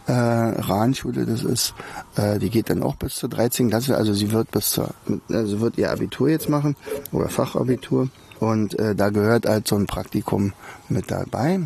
äh, 0.08 0.12
Rahnschule, 0.12 1.26
das 1.26 1.44
ist, 1.44 1.74
äh, 2.16 2.38
die 2.38 2.50
geht 2.50 2.70
dann 2.70 2.84
auch 2.84 2.96
bis 2.96 3.16
zur 3.16 3.30
13. 3.30 3.70
Klasse. 3.70 3.96
Also 3.98 4.14
sie 4.14 4.32
wird 4.32 4.52
bis 4.52 4.72
zur, 4.72 4.90
also 5.30 5.62
wird 5.62 5.78
ihr 5.78 5.92
Abitur 5.92 6.30
jetzt 6.30 6.50
machen 6.50 6.76
oder 7.12 7.30
Fachabitur. 7.30 8.10
Und 8.40 8.78
äh, 8.78 8.94
da 8.94 9.10
gehört 9.10 9.48
halt 9.48 9.68
so 9.68 9.76
ein 9.76 9.88
Praktikum 9.88 10.54
mit 10.90 11.10
dabei. 11.10 11.62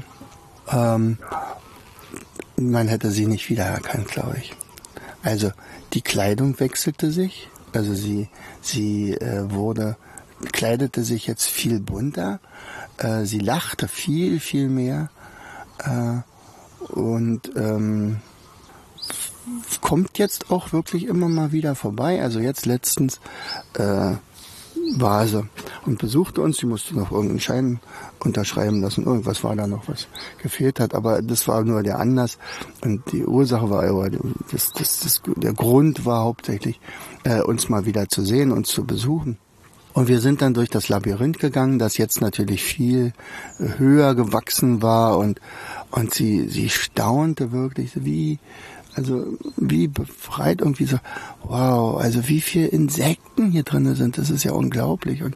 Ähm, 0.72 1.18
man 2.56 2.88
hätte 2.88 3.12
sie 3.12 3.26
nicht 3.26 3.50
wiedererkannt, 3.50 4.08
glaube 4.08 4.38
ich. 4.40 4.54
Also 5.24 5.52
die 5.94 6.02
Kleidung 6.02 6.60
wechselte 6.60 7.12
sich. 7.12 7.50
Also 7.74 7.94
sie, 7.94 8.30
sie 8.62 9.14
äh, 9.14 9.52
wurde, 9.52 9.98
kleidete 10.52 11.04
sich 11.04 11.28
jetzt 11.28 11.46
viel 11.46 11.80
bunter, 11.80 12.40
äh, 12.98 13.26
sie 13.26 13.40
lachte 13.40 13.88
viel, 13.88 14.40
viel 14.40 14.70
mehr 14.70 15.10
äh, 15.80 16.92
und 16.92 17.52
ähm, 17.56 18.18
kommt 19.82 20.18
jetzt 20.18 20.52
auch 20.52 20.74
wirklich 20.74 21.06
immer 21.06 21.30
mal 21.30 21.52
wieder 21.52 21.76
vorbei. 21.76 22.22
Also 22.22 22.40
jetzt 22.40 22.66
letztens 22.66 23.20
äh, 23.76 24.14
war 24.96 25.28
sie 25.28 25.48
und 25.86 26.00
besuchte 26.00 26.42
uns. 26.42 26.58
Sie 26.58 26.66
musste 26.66 26.96
noch 26.96 27.12
irgendeinen 27.12 27.40
Schein 27.40 27.80
unterschreiben 28.20 28.82
lassen. 28.82 29.06
Irgendwas 29.06 29.44
war 29.44 29.56
da 29.56 29.68
noch, 29.68 29.88
was 29.88 30.08
gefehlt 30.42 30.80
hat. 30.80 30.94
Aber 30.94 31.22
das 31.22 31.48
war 31.48 31.64
nur 31.64 31.84
der 31.84 32.00
Anlass. 32.00 32.38
Und 32.84 33.12
die 33.12 33.26
Ursache 33.26 33.70
war 33.70 34.10
das, 34.52 34.72
das, 34.74 35.00
das, 35.00 35.22
der 35.36 35.54
Grund 35.54 36.06
war 36.06 36.24
hauptsächlich, 36.24 36.80
äh, 37.24 37.42
uns 37.42 37.70
mal 37.70 37.86
wieder 37.86 38.08
zu 38.08 38.24
sehen, 38.24 38.52
uns 38.52 38.70
zu 38.70 38.86
besuchen. 38.86 39.38
Und 39.94 40.08
wir 40.08 40.20
sind 40.20 40.44
dann 40.44 40.54
durch 40.54 40.70
das 40.70 40.90
Labyrinth 40.90 41.40
gegangen, 41.40 41.80
das 41.80 41.98
jetzt 41.98 42.22
natürlich 42.22 42.64
viel 42.64 43.14
höher 43.58 44.14
gewachsen 44.14 44.84
war 44.84 45.18
und, 45.18 45.42
und 45.90 46.14
sie, 46.14 46.48
sie 46.50 46.70
staunte 46.70 47.52
wirklich, 47.52 47.94
wie, 47.96 48.38
also 48.98 49.38
wie 49.56 49.88
befreit 49.88 50.62
irgendwie 50.62 50.86
so, 50.86 50.98
wow, 51.44 52.02
also 52.02 52.28
wie 52.28 52.42
viel 52.42 52.66
Insekten 52.66 53.52
hier 53.52 53.64
drin 53.64 53.94
sind, 53.94 54.18
das 54.18 54.32
ist 54.32 54.44
ja 54.44 54.54
unglaublich 54.54 55.22
und, 55.22 55.36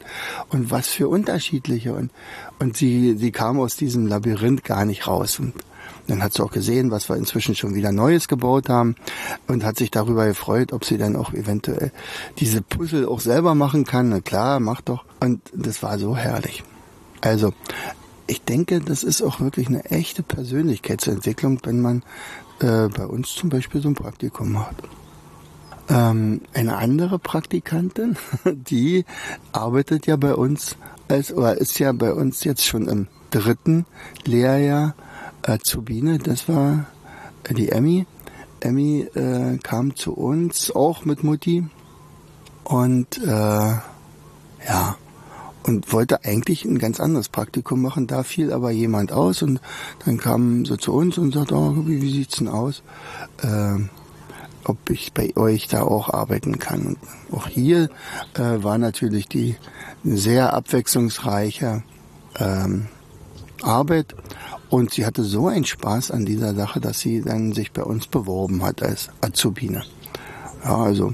und 0.49 0.71
was 0.71 0.87
für 0.87 1.07
unterschiedliche 1.07 1.93
und, 1.93 2.11
und 2.59 2.75
sie, 2.75 3.15
sie 3.17 3.31
kam 3.31 3.59
aus 3.59 3.75
diesem 3.75 4.07
Labyrinth 4.07 4.63
gar 4.63 4.83
nicht 4.83 5.07
raus 5.07 5.37
und 5.37 5.53
dann 6.07 6.23
hat 6.23 6.33
sie 6.33 6.43
auch 6.43 6.51
gesehen, 6.51 6.89
was 6.89 7.07
wir 7.07 7.15
inzwischen 7.15 7.55
schon 7.55 7.75
wieder 7.75 7.91
Neues 7.91 8.27
gebaut 8.27 8.67
haben 8.67 8.95
und 9.47 9.63
hat 9.63 9.77
sich 9.77 9.91
darüber 9.91 10.25
gefreut, 10.25 10.73
ob 10.73 10.83
sie 10.83 10.97
dann 10.97 11.15
auch 11.15 11.31
eventuell 11.33 11.91
diese 12.39 12.63
Puzzle 12.63 13.07
auch 13.07 13.19
selber 13.19 13.53
machen 13.53 13.85
kann. 13.85 14.09
Na 14.09 14.19
klar, 14.19 14.59
mach 14.59 14.81
doch. 14.81 15.05
Und 15.19 15.41
das 15.53 15.83
war 15.83 15.99
so 15.99 16.17
herrlich. 16.17 16.63
Also, 17.21 17.53
ich 18.31 18.43
denke, 18.43 18.79
das 18.79 19.03
ist 19.03 19.21
auch 19.21 19.41
wirklich 19.41 19.67
eine 19.67 19.83
echte 19.83 20.23
Persönlichkeitsentwicklung, 20.23 21.59
wenn 21.63 21.81
man 21.81 22.01
äh, 22.61 22.87
bei 22.87 23.05
uns 23.05 23.35
zum 23.35 23.49
Beispiel 23.49 23.81
so 23.81 23.89
ein 23.89 23.93
Praktikum 23.93 24.53
macht. 24.53 24.77
Ähm, 25.89 26.39
eine 26.53 26.77
andere 26.77 27.19
Praktikantin, 27.19 28.15
die 28.45 29.03
arbeitet 29.51 30.07
ja 30.07 30.15
bei 30.15 30.33
uns 30.33 30.77
als, 31.09 31.33
oder 31.33 31.57
ist 31.57 31.77
ja 31.79 31.91
bei 31.91 32.13
uns 32.13 32.45
jetzt 32.45 32.65
schon 32.65 32.87
im 32.87 33.07
dritten 33.31 33.85
Lehrjahr 34.23 34.95
Azubine, 35.41 36.17
das 36.17 36.47
war 36.47 36.85
die 37.49 37.67
Emmy. 37.67 38.05
Emmy 38.61 39.09
äh, 39.13 39.57
kam 39.57 39.97
zu 39.97 40.13
uns 40.13 40.71
auch 40.71 41.03
mit 41.03 41.25
Mutti 41.25 41.65
und 42.63 43.17
äh, 43.17 43.27
ja 43.27 44.95
und 45.63 45.91
wollte 45.93 46.23
eigentlich 46.23 46.65
ein 46.65 46.79
ganz 46.79 46.99
anderes 46.99 47.29
Praktikum 47.29 47.81
machen. 47.81 48.07
Da 48.07 48.23
fiel 48.23 48.51
aber 48.51 48.71
jemand 48.71 49.11
aus 49.11 49.41
und 49.41 49.59
dann 50.05 50.17
kam 50.17 50.65
so 50.65 50.77
zu 50.77 50.93
uns 50.93 51.17
und 51.17 51.33
sagte, 51.33 51.55
oh, 51.55 51.75
wie, 51.85 52.01
wie 52.01 52.11
sieht's 52.11 52.37
denn 52.37 52.47
aus? 52.47 52.83
Äh, 53.41 53.79
ob 54.63 54.89
ich 54.89 55.13
bei 55.13 55.35
euch 55.35 55.67
da 55.67 55.81
auch 55.81 56.09
arbeiten 56.09 56.59
kann. 56.59 56.85
Und 56.85 56.97
auch 57.31 57.47
hier 57.47 57.89
äh, 58.35 58.63
war 58.63 58.77
natürlich 58.77 59.27
die 59.27 59.55
sehr 60.03 60.53
abwechslungsreiche 60.53 61.83
ähm, 62.39 62.87
Arbeit 63.61 64.15
und 64.69 64.93
sie 64.93 65.05
hatte 65.05 65.23
so 65.23 65.47
einen 65.47 65.65
Spaß 65.65 66.11
an 66.11 66.25
dieser 66.25 66.55
Sache, 66.55 66.79
dass 66.79 66.99
sie 66.99 67.21
dann 67.21 67.53
sich 67.53 67.71
bei 67.71 67.83
uns 67.83 68.07
beworben 68.07 68.63
hat 68.63 68.81
als 68.81 69.09
Azubine. 69.21 69.83
Ja, 70.63 70.77
also 70.77 71.13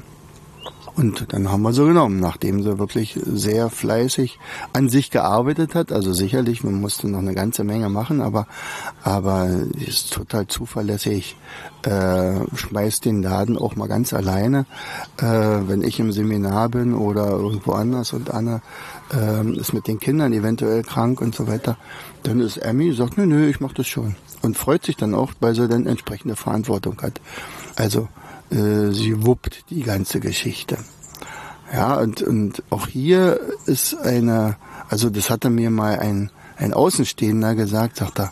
und 0.98 1.32
dann 1.32 1.52
haben 1.52 1.62
wir 1.62 1.74
sie 1.74 1.86
genommen, 1.86 2.20
nachdem 2.20 2.64
sie 2.64 2.80
wirklich 2.80 3.20
sehr 3.24 3.70
fleißig 3.70 4.40
an 4.74 4.90
sich 4.90 5.12
gearbeitet 5.12 5.76
hat. 5.76 5.92
Also 5.92 6.12
sicherlich, 6.12 6.64
man 6.64 6.74
musste 6.74 7.08
noch 7.08 7.20
eine 7.20 7.36
ganze 7.36 7.64
Menge 7.64 7.88
machen, 7.88 8.20
aber, 8.20 8.48
aber 9.04 9.48
ist 9.86 10.12
total 10.12 10.48
zuverlässig, 10.48 11.38
äh, 11.84 12.40
schmeißt 12.56 13.06
den 13.06 13.22
Laden 13.22 13.60
auch 13.60 13.76
mal 13.76 13.88
ganz 13.88 14.12
alleine. 14.12 14.66
Äh, 15.18 15.26
wenn 15.68 15.84
ich 15.84 16.00
im 16.00 16.12
Seminar 16.12 16.70
bin 16.70 16.96
oder 16.96 17.30
irgendwo 17.30 17.74
anders 17.74 18.14
und 18.14 18.32
Anna 18.34 18.62
äh, 19.14 19.48
ist 19.52 19.74
mit 19.74 19.88
den 19.88 20.00
Kindern 20.00 20.34
eventuell 20.34 20.82
krank 20.82 21.22
und 21.22 21.36
so 21.36 21.48
weiter, 21.48 21.78
dann 22.24 22.40
ist 22.40 22.58
Emmy, 22.58 22.92
sagt, 22.94 23.20
nö, 23.20 23.28
nö, 23.28 23.48
ich 23.48 23.60
mach 23.60 23.74
das 23.74 23.86
schon. 23.86 24.16
Und 24.42 24.58
freut 24.58 24.84
sich 24.84 24.98
dann 24.98 25.14
auch, 25.14 25.34
weil 25.42 25.54
sie 25.54 25.68
dann 25.68 25.86
entsprechende 25.86 26.36
Verantwortung 26.36 27.00
hat. 27.04 27.22
Also, 27.76 28.08
äh, 28.52 28.92
sie 28.92 29.26
wuppt 29.26 29.70
die 29.70 29.84
ganze 29.84 30.20
Geschichte. 30.20 30.78
Ja, 31.74 31.96
und, 31.96 32.22
und 32.22 32.64
auch 32.70 32.88
hier 32.88 33.40
ist 33.66 33.96
eine, 33.96 34.56
also 34.90 35.10
das 35.10 35.30
hatte 35.30 35.50
mir 35.50 35.70
mal 35.70 36.00
ein, 36.00 36.32
ein 36.58 36.74
Außenstehender 36.74 37.56
gesagt, 37.56 37.98
sagt 37.98 38.20
er, 38.20 38.32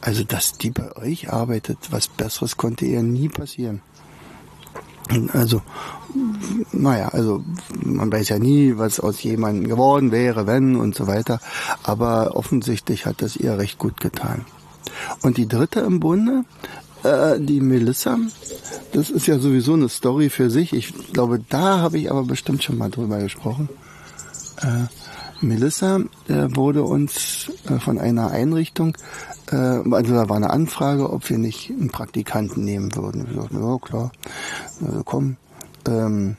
also 0.00 0.24
dass 0.24 0.58
die 0.58 0.70
bei 0.70 0.94
euch 0.96 1.32
arbeitet, 1.32 1.78
was 1.90 2.08
Besseres 2.08 2.56
konnte 2.56 2.84
ihr 2.84 3.02
nie 3.02 3.28
passieren. 3.28 3.80
Also, 5.32 5.62
naja, 6.72 7.08
also 7.08 7.44
man 7.80 8.10
weiß 8.10 8.30
ja 8.30 8.38
nie, 8.38 8.76
was 8.76 8.98
aus 8.98 9.22
jemandem 9.22 9.68
geworden 9.68 10.10
wäre, 10.10 10.46
wenn 10.46 10.74
und 10.76 10.96
so 10.96 11.06
weiter. 11.06 11.40
Aber 11.84 12.34
offensichtlich 12.34 13.06
hat 13.06 13.22
das 13.22 13.36
ihr 13.36 13.56
recht 13.56 13.78
gut 13.78 14.00
getan. 14.00 14.44
Und 15.22 15.36
die 15.36 15.46
dritte 15.46 15.80
im 15.80 16.00
Bunde, 16.00 16.44
äh, 17.06 17.40
die 17.40 17.60
Melissa, 17.60 18.18
das 18.92 19.10
ist 19.10 19.26
ja 19.26 19.38
sowieso 19.38 19.74
eine 19.74 19.88
Story 19.88 20.30
für 20.30 20.50
sich. 20.50 20.72
Ich 20.72 21.12
glaube, 21.12 21.40
da 21.48 21.78
habe 21.78 21.98
ich 21.98 22.10
aber 22.10 22.24
bestimmt 22.24 22.62
schon 22.62 22.78
mal 22.78 22.90
drüber 22.90 23.18
gesprochen. 23.18 23.68
Äh, 24.62 24.84
Melissa 25.40 26.00
äh, 26.28 26.48
wurde 26.54 26.82
uns 26.82 27.50
äh, 27.68 27.78
von 27.78 27.98
einer 27.98 28.30
Einrichtung, 28.30 28.96
äh, 29.50 29.56
also 29.56 30.14
da 30.14 30.28
war 30.28 30.36
eine 30.36 30.50
Anfrage, 30.50 31.10
ob 31.10 31.28
wir 31.28 31.38
nicht 31.38 31.70
einen 31.70 31.90
Praktikanten 31.90 32.64
nehmen 32.64 32.94
würden. 32.94 33.26
Wir 33.28 33.42
sagten, 33.42 33.62
ja 33.62 33.78
klar, 33.78 34.12
also 34.80 35.02
komm. 35.04 35.36
Ähm, 35.86 36.36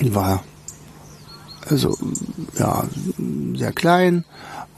war 0.00 0.44
also 1.68 1.96
ja 2.58 2.84
sehr 3.54 3.72
klein, 3.72 4.24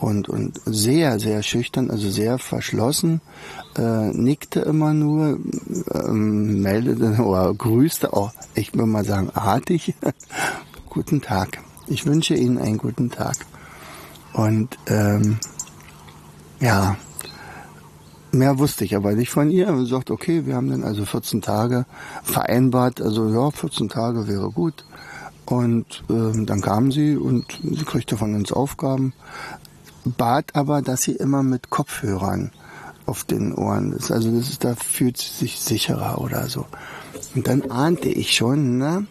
und, 0.01 0.29
und 0.29 0.61
sehr, 0.65 1.19
sehr 1.19 1.43
schüchtern, 1.43 1.91
also 1.91 2.09
sehr 2.11 2.39
verschlossen, 2.39 3.21
äh, 3.77 4.11
nickte 4.11 4.61
immer 4.61 4.95
nur, 4.95 5.39
ähm, 5.93 6.63
meldete 6.63 7.23
oder 7.23 7.53
grüßte 7.53 8.13
auch, 8.13 8.33
ich 8.55 8.75
würde 8.75 8.87
mal 8.87 9.05
sagen, 9.05 9.31
artig. 9.35 9.95
guten 10.89 11.21
Tag. 11.21 11.59
Ich 11.87 12.07
wünsche 12.07 12.35
Ihnen 12.35 12.59
einen 12.59 12.79
guten 12.79 13.11
Tag. 13.11 13.37
Und 14.33 14.79
ähm, 14.87 15.39
ja, 16.61 16.97
mehr 18.33 18.59
wusste 18.59 18.85
ich 18.85 18.97
aber 18.97 19.13
nicht 19.13 19.31
von 19.31 19.51
ihr. 19.51 19.69
Und 19.69 19.87
sagt, 19.87 20.11
okay, 20.11 20.47
wir 20.47 20.55
haben 20.55 20.71
dann 20.71 20.85
also 20.85 21.05
14 21.05 21.41
Tage 21.41 21.87
vereinbart. 22.23 23.01
Also 23.01 23.29
ja, 23.29 23.51
14 23.51 23.89
Tage 23.89 24.29
wäre 24.29 24.51
gut. 24.51 24.85
Und 25.47 26.05
ähm, 26.11 26.45
dann 26.45 26.61
kam 26.61 26.93
sie 26.93 27.17
und 27.17 27.47
sie 27.63 27.85
kriegte 27.85 28.17
von 28.17 28.35
uns 28.35 28.53
Aufgaben 28.53 29.15
bat 30.17 30.55
aber, 30.55 30.83
dass 30.83 31.03
sie 31.03 31.13
immer 31.13 31.43
mit 31.43 31.71
Kopfhörern 31.71 32.53
auf 33.07 33.25
den 33.25 33.55
Ohren 33.55 33.93
ist. 33.93 34.11
Also 34.11 34.31
das 34.31 34.51
ist, 34.51 34.65
da 34.65 34.75
fühlt 34.75 35.17
sie 35.17 35.33
sich 35.33 35.61
sicherer 35.61 36.21
oder 36.21 36.49
so. 36.49 36.67
Und 37.35 37.47
dann 37.49 37.71
ahnte 37.71 38.09
ich 38.09 38.35
schon, 38.35 38.79
ne, 38.79 39.07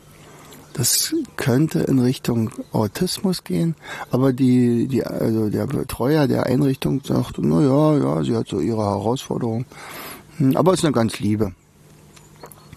das 0.73 1.15
könnte 1.38 1.79
in 1.79 1.97
Richtung 1.97 2.51
Autismus 2.71 3.43
gehen, 3.43 3.75
aber 4.12 4.31
die, 4.31 4.88
die, 4.88 5.03
also 5.03 5.49
der 5.49 5.65
Betreuer 5.65 6.27
der 6.27 6.45
Einrichtung 6.45 7.01
sagt, 7.03 7.39
na 7.39 7.62
ja, 7.62 7.97
ja, 7.97 8.23
sie 8.23 8.36
hat 8.36 8.47
so 8.47 8.60
ihre 8.60 8.83
Herausforderung. 8.83 9.65
Hm, 10.38 10.55
aber 10.55 10.73
ist 10.73 10.86
eine 10.86 10.93
ganz 10.93 11.19
liebe. 11.19 11.53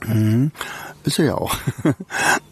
Mhm. 0.06 0.50
Ist 1.04 1.18
er 1.18 1.24
ja 1.24 1.34
auch. 1.34 1.56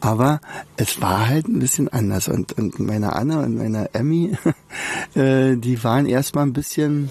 Aber 0.01 0.41
es 0.77 1.01
war 1.01 1.29
halt 1.29 1.49
ein 1.49 1.59
bisschen 1.59 1.89
anders. 1.89 2.29
Und, 2.29 2.53
und 2.53 2.79
meine 2.79 3.15
Anna 3.15 3.41
und 3.41 3.57
meine 3.57 3.95
Emmy, 3.95 4.37
äh, 5.15 5.57
die 5.57 5.83
waren 5.85 6.07
erstmal 6.07 6.47
ein 6.47 6.53
bisschen, 6.53 7.11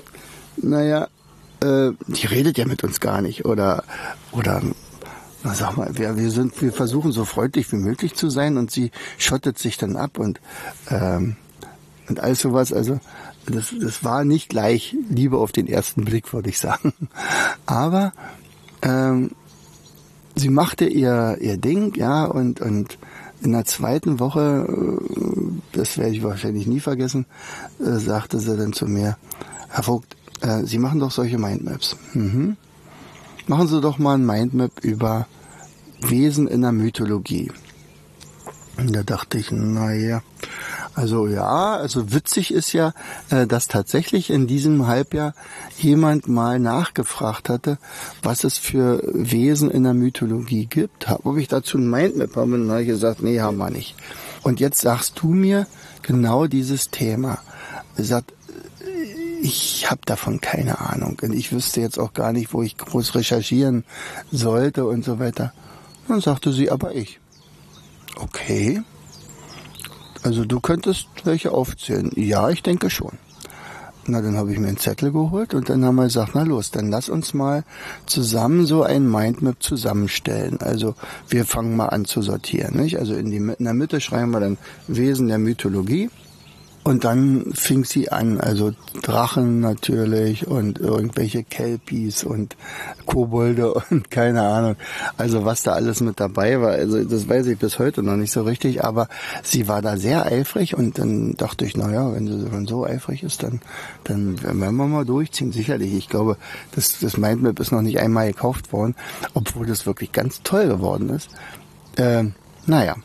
naja, 0.58 1.08
äh, 1.62 1.92
die 2.08 2.28
redet 2.28 2.58
ja 2.58 2.66
mit 2.66 2.84
uns 2.84 3.00
gar 3.00 3.22
nicht. 3.22 3.46
Oder, 3.46 3.84
oder 4.32 4.62
na 5.44 5.54
sag 5.54 5.78
mal, 5.78 5.98
wir, 5.98 6.18
wir 6.18 6.32
sind, 6.32 6.60
wir 6.62 6.74
versuchen 6.74 7.12
so 7.12 7.24
freundlich 7.24 7.72
wie 7.72 7.78
möglich 7.78 8.16
zu 8.16 8.30
sein 8.30 8.58
und 8.58 8.72
sie 8.72 8.92
schottet 9.18 9.60
sich 9.60 9.78
dann 9.78 9.96
ab 9.96 10.18
und, 10.18 10.42
ähm, 10.90 11.36
und 12.10 12.20
all 12.20 12.36
sowas. 12.36 12.74
Also 12.74 13.00
das, 13.46 13.74
das 13.80 14.04
war 14.04 14.26
nicht 14.26 14.50
gleich 14.50 14.96
Liebe 15.10 15.38
auf 15.38 15.52
den 15.52 15.68
ersten 15.68 16.04
Blick, 16.04 16.34
würde 16.34 16.50
ich 16.50 16.60
sagen. 16.60 16.94
Aber 17.66 18.14
ähm, 18.82 19.32
sie 20.38 20.50
machte 20.50 20.86
ihr, 20.86 21.38
ihr 21.42 21.58
Ding, 21.58 21.96
ja, 21.96 22.26
und, 22.26 22.62
und 22.62 22.98
in 23.42 23.52
der 23.52 23.66
zweiten 23.66 24.20
Woche, 24.20 24.68
äh, 24.68 25.78
das 25.78 25.98
werde 25.98 26.12
ich 26.12 26.24
wahrscheinlich 26.24 26.68
nie 26.68 26.80
vergessen, 26.80 27.26
äh, 27.80 27.98
sagte 28.00 28.40
sie 28.40 28.58
dann 28.58 28.74
zu 28.74 28.88
mir, 28.88 29.18
Herr 29.70 29.84
Vogt, 29.84 30.16
äh, 30.42 30.64
Sie 30.64 30.80
machen 30.80 31.00
doch 31.00 31.12
solche 31.12 31.38
Mindmaps. 31.38 31.98
Mhm. 32.14 32.58
Machen 33.48 33.68
Sie 33.68 33.82
doch 33.82 33.98
mal 33.98 34.16
ein 34.16 34.26
Mindmap 34.26 34.84
über 34.84 35.28
Wesen 36.02 36.48
in 36.48 36.62
der 36.62 36.72
Mythologie. 36.72 37.52
Und 38.78 38.96
da 38.96 39.04
dachte 39.04 39.38
ich, 39.40 39.52
naja, 39.52 40.22
also 40.98 41.28
ja, 41.28 41.76
also 41.76 42.12
witzig 42.12 42.52
ist 42.52 42.74
ja, 42.74 42.92
äh, 43.30 43.46
dass 43.46 43.68
tatsächlich 43.68 44.32
in 44.32 44.48
diesem 44.48 44.88
Halbjahr 44.88 45.36
jemand 45.78 46.28
mal 46.28 46.58
nachgefragt 46.58 47.50
hatte, 47.50 47.78
was 48.24 48.44
es 48.44 48.58
für 48.58 49.04
Wesen 49.14 49.70
in 49.70 49.84
der 49.84 49.94
Mythologie 49.94 50.66
gibt. 50.66 51.08
Ob 51.24 51.38
ich 51.38 51.48
dazu 51.50 51.78
ein 51.78 51.88
Mindmap 51.88 52.36
habe, 52.36 52.54
dann 52.54 52.72
habe 52.72 52.82
ich 52.82 52.88
gesagt, 52.88 53.22
nee, 53.22 53.40
haben 53.40 53.58
wir 53.58 53.70
nicht. 53.70 53.96
Und 54.42 54.60
jetzt 54.60 54.82
sagst 54.82 55.22
du 55.22 55.28
mir 55.28 55.68
genau 56.02 56.48
dieses 56.48 56.90
Thema. 56.90 57.38
Sagt, 57.96 58.34
ich 59.44 59.92
habe 59.92 60.02
davon 60.04 60.42
keine 60.42 60.80
Ahnung 60.80 61.20
und 61.22 61.32
ich 61.32 61.52
wüsste 61.52 61.80
jetzt 61.80 62.00
auch 62.00 62.14
gar 62.14 62.34
nicht, 62.34 62.56
wo 62.56 62.64
ich 62.64 62.76
groß 62.76 63.14
recherchieren 63.14 63.84
sollte 64.32 64.88
und 64.88 65.06
so 65.06 65.20
weiter. 65.20 65.54
Dann 66.08 66.22
sagte 66.22 66.52
sie, 66.52 66.72
aber 66.72 66.96
ich. 66.96 67.20
Okay, 68.16 68.82
also 70.28 70.44
du 70.44 70.60
könntest 70.60 71.08
welche 71.24 71.52
aufzählen. 71.54 72.12
Ja, 72.16 72.50
ich 72.50 72.62
denke 72.62 72.90
schon. 72.90 73.14
Na, 74.08 74.22
dann 74.22 74.36
habe 74.36 74.52
ich 74.52 74.60
mir 74.60 74.68
einen 74.68 74.76
Zettel 74.76 75.14
geholt 75.14 75.54
und 75.54 75.70
dann 75.70 75.86
haben 75.86 75.96
wir 75.96 76.04
gesagt, 76.04 76.32
na 76.34 76.44
los, 76.44 76.70
dann 76.70 76.90
lass 76.90 77.08
uns 77.08 77.34
mal 77.34 77.64
zusammen 78.08 78.66
so 78.66 78.84
ein 78.84 79.10
Mindmap 79.10 79.64
zusammenstellen. 79.64 80.60
Also 80.60 80.96
wir 81.30 81.46
fangen 81.46 81.78
mal 81.78 81.88
an 81.88 82.04
zu 82.04 82.22
sortieren. 82.22 82.76
Nicht? 82.76 83.00
Also 83.00 83.16
in, 83.16 83.32
die, 83.32 83.38
in 83.38 83.64
der 83.64 83.74
Mitte 83.74 84.02
schreiben 84.02 84.32
wir 84.32 84.42
dann 84.42 84.58
Wesen 84.90 85.30
der 85.30 85.38
Mythologie 85.38 86.10
Und 86.88 87.04
dann 87.04 87.52
fing 87.54 87.84
sie 87.84 88.14
an, 88.14 88.40
also 88.40 88.72
Drachen 89.02 89.60
natürlich 89.60 90.48
und 90.48 90.80
irgendwelche 90.80 91.44
Kelpies 91.44 92.24
und 92.24 92.56
Kobolde 93.06 93.74
und 93.90 94.10
keine 94.10 94.44
Ahnung. 94.44 94.78
Also 95.18 95.44
was 95.44 95.64
da 95.64 95.74
alles 95.74 96.00
mit 96.00 96.22
dabei 96.22 96.62
war, 96.62 96.70
also 96.70 97.04
das 97.04 97.28
weiß 97.28 97.48
ich 97.48 97.60
bis 97.60 97.78
heute 97.78 98.04
noch 98.04 98.16
nicht 98.16 98.32
so 98.32 98.44
richtig, 98.44 98.86
aber 98.86 99.10
sie 99.44 99.68
war 99.68 99.82
da 99.82 99.98
sehr 99.98 100.28
eifrig 100.28 100.78
und 100.78 100.98
dann 100.98 101.34
dachte 101.34 101.66
ich, 101.66 101.76
naja, 101.76 102.14
wenn 102.14 102.26
sie 102.26 102.50
schon 102.50 102.68
so 102.68 102.86
eifrig 102.86 103.22
ist, 103.22 103.44
dann, 103.44 103.60
dann 104.06 104.42
werden 104.42 104.78
wir 104.78 104.88
mal 104.88 105.04
durchziehen, 105.04 105.52
sicherlich. 105.52 105.94
Ich 105.94 106.08
glaube, 106.08 106.38
das, 106.72 107.00
das 107.02 107.18
Mindmap 107.18 107.60
ist 107.60 107.74
noch 107.74 107.82
nicht 107.82 108.00
einmal 108.00 108.28
gekauft 108.28 108.72
worden, 108.72 108.96
obwohl 109.34 109.66
das 109.66 109.86
wirklich 109.86 110.14
ganz 110.14 110.42
toll 110.42 110.70
geworden 110.70 111.10
ist. 111.10 111.32
Äh, 111.98 112.28
naja, 112.66 112.96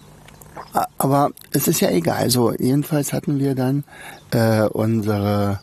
aber 0.99 1.31
es 1.51 1.69
ist 1.69 1.81
ja 1.81 1.91
egal. 1.91 2.31
So, 2.31 2.53
jedenfalls 2.53 3.12
hatten 3.12 3.38
wir 3.38 3.55
dann 3.55 3.85
äh, 4.31 4.62
unsere, 4.62 5.61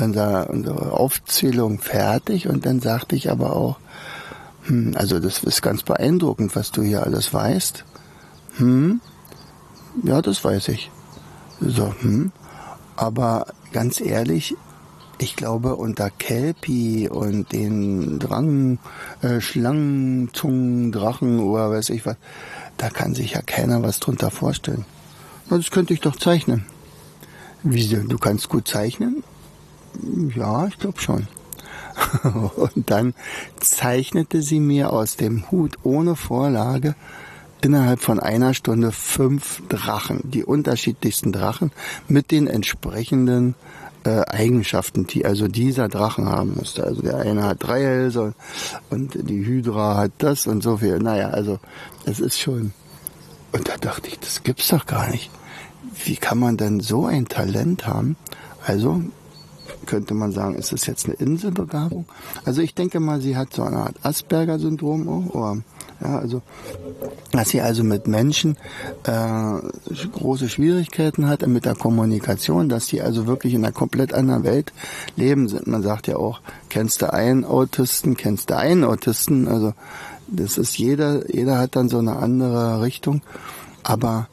unsere, 0.00 0.46
unsere 0.48 0.92
Aufzählung 0.92 1.78
fertig 1.78 2.48
und 2.48 2.66
dann 2.66 2.80
sagte 2.80 3.16
ich 3.16 3.30
aber 3.30 3.54
auch, 3.56 3.78
hm, 4.64 4.94
also 4.96 5.20
das 5.20 5.44
ist 5.44 5.62
ganz 5.62 5.82
beeindruckend, 5.82 6.54
was 6.56 6.72
du 6.72 6.82
hier 6.82 7.02
alles 7.02 7.32
weißt. 7.32 7.84
Hm, 8.56 9.00
ja, 10.02 10.22
das 10.22 10.44
weiß 10.44 10.68
ich. 10.68 10.90
So, 11.60 11.94
hm. 12.00 12.32
Aber 12.96 13.46
ganz 13.72 14.00
ehrlich, 14.00 14.56
ich 15.20 15.36
glaube, 15.36 15.76
unter 15.76 16.10
Kelpi 16.10 17.08
und 17.08 17.52
den 17.52 18.18
Drang, 18.18 18.78
äh, 19.20 19.40
Schlangenzungen, 19.40 20.92
Drachen 20.92 21.40
oder 21.40 21.70
weiß 21.70 21.90
ich 21.90 22.06
was, 22.06 22.16
da 22.78 22.88
kann 22.88 23.14
sich 23.14 23.32
ja 23.32 23.42
keiner 23.42 23.82
was 23.82 24.00
drunter 24.00 24.30
vorstellen. 24.30 24.86
Das 25.50 25.70
könnte 25.70 25.92
ich 25.92 26.00
doch 26.00 26.16
zeichnen. 26.16 26.64
Wie, 27.62 27.86
du 27.88 28.18
kannst 28.18 28.48
gut 28.48 28.68
zeichnen? 28.68 29.22
Ja, 30.34 30.66
ich 30.66 30.78
glaube 30.78 31.00
schon. 31.00 31.26
Und 32.56 32.90
dann 32.90 33.14
zeichnete 33.60 34.42
sie 34.42 34.60
mir 34.60 34.92
aus 34.92 35.16
dem 35.16 35.50
Hut 35.50 35.76
ohne 35.82 36.14
Vorlage 36.14 36.94
innerhalb 37.60 38.00
von 38.00 38.20
einer 38.20 38.54
Stunde 38.54 38.92
fünf 38.92 39.62
Drachen, 39.68 40.20
die 40.22 40.44
unterschiedlichsten 40.44 41.32
Drachen 41.32 41.72
mit 42.06 42.30
den 42.30 42.46
entsprechenden 42.46 43.56
äh, 44.08 44.24
Eigenschaften, 44.28 45.06
die 45.06 45.26
also 45.26 45.48
dieser 45.48 45.88
Drachen 45.88 46.28
haben 46.28 46.54
musste. 46.54 46.84
Also 46.84 47.02
der 47.02 47.18
eine 47.18 47.42
hat 47.44 47.58
drei 47.60 47.82
Hälse 47.82 48.34
und 48.88 49.14
die 49.14 49.44
Hydra 49.44 49.96
hat 49.96 50.12
das 50.18 50.46
und 50.46 50.62
so 50.62 50.78
viel. 50.78 50.98
Naja, 50.98 51.28
also 51.28 51.58
es 52.06 52.18
ist 52.20 52.38
schon. 52.38 52.72
Und 53.52 53.68
da 53.68 53.76
dachte 53.76 54.08
ich, 54.08 54.18
das 54.18 54.42
gibt's 54.42 54.68
doch 54.68 54.86
gar 54.86 55.10
nicht. 55.10 55.30
Wie 56.04 56.16
kann 56.16 56.38
man 56.38 56.56
denn 56.56 56.80
so 56.80 57.06
ein 57.06 57.26
Talent 57.28 57.86
haben? 57.86 58.16
Also 58.64 59.02
könnte 59.86 60.14
man 60.14 60.32
sagen, 60.32 60.54
ist 60.54 60.72
das 60.72 60.86
jetzt 60.86 61.06
eine 61.06 61.14
Inselbegabung? 61.14 62.06
Also 62.44 62.60
ich 62.60 62.74
denke 62.74 63.00
mal, 63.00 63.20
sie 63.20 63.36
hat 63.36 63.52
so 63.52 63.62
eine 63.62 63.78
Art 63.78 63.96
Asperger-Syndrom 64.02 65.28
oder 65.30 65.58
ja, 66.00 66.18
also, 66.18 66.42
dass 67.32 67.48
sie 67.48 67.60
also 67.60 67.82
mit 67.82 68.06
Menschen 68.06 68.56
äh, 69.02 69.54
große 70.12 70.48
Schwierigkeiten 70.48 71.26
hat 71.26 71.44
mit 71.46 71.64
der 71.64 71.74
Kommunikation, 71.74 72.68
dass 72.68 72.86
sie 72.86 73.02
also 73.02 73.26
wirklich 73.26 73.54
in 73.54 73.64
einer 73.64 73.72
komplett 73.72 74.14
anderen 74.14 74.44
Welt 74.44 74.72
leben 75.16 75.48
sind. 75.48 75.66
Man 75.66 75.82
sagt 75.82 76.06
ja 76.06 76.16
auch, 76.16 76.40
kennst 76.68 77.02
du 77.02 77.12
einen 77.12 77.44
Autisten, 77.44 78.16
kennst 78.16 78.50
du 78.50 78.56
einen 78.56 78.84
Autisten, 78.84 79.48
also 79.48 79.74
das 80.28 80.56
ist 80.56 80.78
jeder, 80.78 81.28
jeder 81.34 81.58
hat 81.58 81.74
dann 81.74 81.88
so 81.88 81.98
eine 81.98 82.16
andere 82.16 82.80
Richtung. 82.80 83.22
Aber 83.82 84.28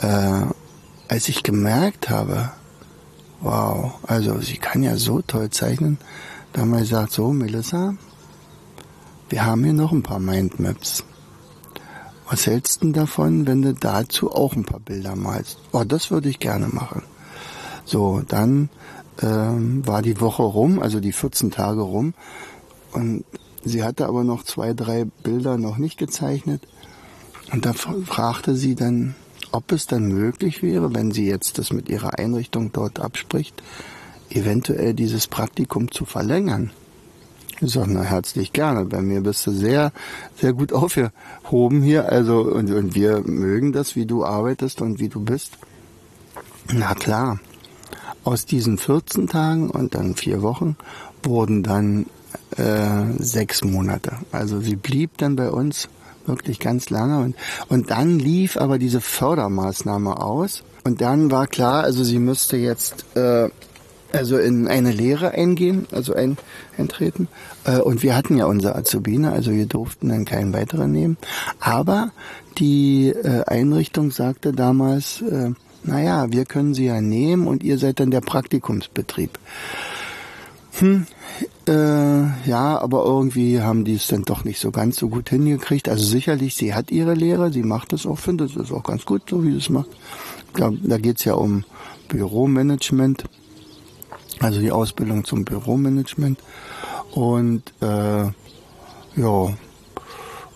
äh, 0.00 0.46
als 1.08 1.28
ich 1.28 1.42
gemerkt 1.42 2.10
habe, 2.10 2.50
wow, 3.44 3.92
also 4.06 4.40
sie 4.40 4.56
kann 4.56 4.82
ja 4.82 4.96
so 4.96 5.20
toll 5.20 5.50
zeichnen, 5.50 5.98
da 6.52 6.62
haben 6.62 6.70
wir 6.70 6.80
gesagt, 6.80 7.12
so 7.12 7.32
Melissa, 7.32 7.94
wir 9.28 9.44
haben 9.44 9.64
hier 9.64 9.74
noch 9.74 9.92
ein 9.92 10.02
paar 10.02 10.18
Mindmaps. 10.18 11.04
Was 12.28 12.46
hältst 12.46 12.82
du 12.82 12.92
davon, 12.92 13.46
wenn 13.46 13.60
du 13.60 13.74
dazu 13.74 14.32
auch 14.32 14.56
ein 14.56 14.64
paar 14.64 14.80
Bilder 14.80 15.14
malst? 15.14 15.58
Oh, 15.72 15.84
das 15.84 16.10
würde 16.10 16.30
ich 16.30 16.38
gerne 16.38 16.68
machen. 16.68 17.02
So, 17.84 18.22
dann 18.26 18.70
ähm, 19.22 19.86
war 19.86 20.00
die 20.00 20.20
Woche 20.20 20.42
rum, 20.42 20.80
also 20.80 21.00
die 21.00 21.12
14 21.12 21.50
Tage 21.50 21.82
rum. 21.82 22.14
Und 22.92 23.24
sie 23.62 23.84
hatte 23.84 24.06
aber 24.06 24.24
noch 24.24 24.42
zwei, 24.44 24.72
drei 24.72 25.04
Bilder 25.04 25.58
noch 25.58 25.76
nicht 25.76 25.98
gezeichnet. 25.98 26.66
Und 27.52 27.66
da 27.66 27.74
fragte 27.74 28.54
sie 28.54 28.74
dann, 28.74 29.14
ob 29.54 29.70
es 29.72 29.86
dann 29.86 30.08
möglich 30.08 30.62
wäre, 30.62 30.94
wenn 30.94 31.12
sie 31.12 31.26
jetzt 31.26 31.58
das 31.58 31.72
mit 31.72 31.88
ihrer 31.88 32.18
Einrichtung 32.18 32.72
dort 32.72 32.98
abspricht, 32.98 33.62
eventuell 34.28 34.94
dieses 34.94 35.28
Praktikum 35.28 35.90
zu 35.92 36.04
verlängern. 36.04 36.70
Ich 37.60 37.72
sage, 37.72 37.92
na 37.92 38.02
herzlich 38.02 38.52
gerne. 38.52 38.84
Bei 38.84 39.00
mir 39.00 39.20
bist 39.20 39.46
du 39.46 39.52
sehr, 39.52 39.92
sehr 40.36 40.52
gut 40.52 40.72
aufgehoben 40.74 41.82
hier. 41.82 42.10
Also 42.10 42.40
und, 42.40 42.70
und 42.72 42.94
wir 42.96 43.20
mögen 43.20 43.72
das, 43.72 43.94
wie 43.94 44.06
du 44.06 44.24
arbeitest 44.24 44.82
und 44.82 44.98
wie 44.98 45.08
du 45.08 45.20
bist. 45.20 45.56
Na 46.72 46.94
klar. 46.94 47.38
Aus 48.24 48.46
diesen 48.46 48.78
14 48.78 49.28
Tagen 49.28 49.70
und 49.70 49.94
dann 49.94 50.16
vier 50.16 50.42
Wochen 50.42 50.76
wurden 51.22 51.62
dann 51.62 52.06
äh, 52.56 53.04
sechs 53.18 53.62
Monate. 53.62 54.16
Also 54.32 54.60
sie 54.60 54.76
blieb 54.76 55.18
dann 55.18 55.36
bei 55.36 55.50
uns 55.50 55.88
wirklich 56.26 56.60
ganz 56.60 56.90
lange 56.90 57.18
und, 57.18 57.36
und 57.68 57.90
dann 57.90 58.18
lief 58.18 58.56
aber 58.56 58.78
diese 58.78 59.00
Fördermaßnahme 59.00 60.20
aus 60.20 60.62
und 60.84 61.00
dann 61.00 61.30
war 61.30 61.46
klar, 61.46 61.84
also 61.84 62.04
sie 62.04 62.18
müsste 62.18 62.56
jetzt 62.56 63.04
äh, 63.16 63.48
also 64.14 64.38
in 64.38 64.68
eine 64.68 64.92
Lehre 64.92 65.32
eingehen, 65.32 65.86
also 65.90 66.14
ein, 66.14 66.36
eintreten. 66.78 67.28
Äh, 67.64 67.78
und 67.78 68.02
wir 68.02 68.16
hatten 68.16 68.36
ja 68.36 68.46
unsere 68.46 68.76
Azubine, 68.76 69.32
also 69.32 69.50
wir 69.50 69.66
durften 69.66 70.08
dann 70.08 70.24
keinen 70.24 70.52
weiteren 70.52 70.92
nehmen. 70.92 71.16
Aber 71.60 72.12
die 72.58 73.08
äh, 73.08 73.44
Einrichtung 73.46 74.10
sagte 74.10 74.52
damals, 74.52 75.20
äh, 75.22 75.50
naja, 75.82 76.30
wir 76.30 76.44
können 76.44 76.74
sie 76.74 76.86
ja 76.86 77.00
nehmen 77.00 77.46
und 77.46 77.62
ihr 77.62 77.78
seid 77.78 78.00
dann 78.00 78.10
der 78.10 78.20
Praktikumsbetrieb. 78.22 79.38
Hm, 80.78 81.06
äh, 81.68 82.48
ja, 82.48 82.78
aber 82.78 83.04
irgendwie 83.04 83.60
haben 83.60 83.84
die 83.84 83.94
es 83.94 84.08
dann 84.08 84.22
doch 84.22 84.44
nicht 84.44 84.58
so 84.58 84.70
ganz 84.70 84.96
so 84.96 85.08
gut 85.08 85.30
hingekriegt. 85.30 85.88
Also 85.88 86.04
sicherlich, 86.04 86.56
sie 86.56 86.74
hat 86.74 86.90
ihre 86.90 87.14
Lehre, 87.14 87.52
sie 87.52 87.62
macht 87.62 87.92
es 87.92 88.06
auch, 88.06 88.18
findet 88.18 88.56
es 88.56 88.72
auch 88.72 88.82
ganz 88.82 89.04
gut, 89.04 89.22
so 89.30 89.44
wie 89.44 89.52
sie 89.52 89.58
es 89.58 89.70
macht. 89.70 89.88
Da, 90.54 90.72
da 90.82 90.98
geht 90.98 91.18
es 91.18 91.24
ja 91.24 91.34
um 91.34 91.64
Büromanagement 92.08 93.24
also 94.40 94.60
die 94.60 94.72
Ausbildung 94.72 95.24
zum 95.24 95.44
Büromanagement. 95.44 96.38
Und 97.12 97.62
äh, 97.80 98.24
ja, 99.16 99.56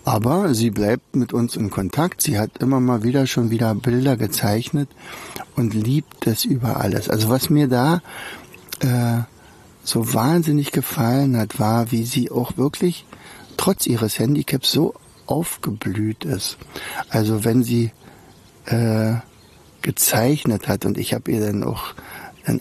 aber 0.05 0.53
sie 0.53 0.71
bleibt 0.71 1.15
mit 1.15 1.33
uns 1.33 1.55
in 1.55 1.69
Kontakt. 1.69 2.21
Sie 2.21 2.37
hat 2.37 2.57
immer 2.59 2.79
mal 2.79 3.03
wieder 3.03 3.27
schon 3.27 3.51
wieder 3.51 3.73
Bilder 3.75 4.17
gezeichnet 4.17 4.89
und 5.55 5.73
liebt 5.73 6.27
es 6.27 6.45
über 6.45 6.77
alles. 6.81 7.09
Also 7.09 7.29
was 7.29 7.49
mir 7.49 7.67
da 7.67 8.01
äh, 8.81 9.21
so 9.89 10.13
wahnsinnig 10.13 10.71
gefallen 10.71 11.37
hat, 11.37 11.59
war, 11.59 11.91
wie 11.91 12.03
sie 12.03 12.31
auch 12.31 12.57
wirklich 12.57 13.05
trotz 13.57 13.87
ihres 13.87 14.19
Handicaps 14.19 14.71
so 14.71 14.93
aufgeblüht 15.25 16.25
ist. 16.25 16.57
Also 17.09 17.43
wenn 17.43 17.63
sie 17.63 17.91
äh, 18.65 19.15
gezeichnet 19.81 20.67
hat 20.67 20.85
und 20.85 20.97
ich 20.97 21.13
habe 21.13 21.31
ihr 21.31 21.41
dann 21.41 21.63
auch 21.63 21.93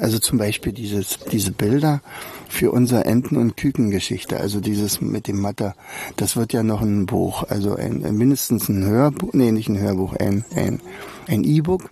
also 0.01 0.19
zum 0.19 0.37
Beispiel 0.37 0.73
dieses, 0.73 1.19
diese 1.31 1.53
Bilder 1.53 2.03
für 2.49 2.73
unsere 2.73 3.07
Enten- 3.07 3.37
und 3.37 3.57
Kükengeschichte, 3.57 4.39
also 4.39 4.61
dieses 4.61 5.01
mit 5.01 5.29
dem 5.29 5.41
Matter, 5.41 5.75
das 6.17 6.37
wird 6.37 6.53
ja 6.53 6.63
noch 6.63 6.83
ein 6.83 7.07
Buch, 7.07 7.45
also 7.49 7.75
ein, 7.75 8.01
mindestens 8.17 8.69
ein 8.69 8.85
Hörbuch, 8.85 9.33
nee, 9.33 9.51
nicht 9.51 9.69
ein 9.69 9.79
Hörbuch, 9.79 10.15
ein, 10.15 10.45
ein, 10.55 10.81
ein 11.27 11.45
E-Book 11.45 11.91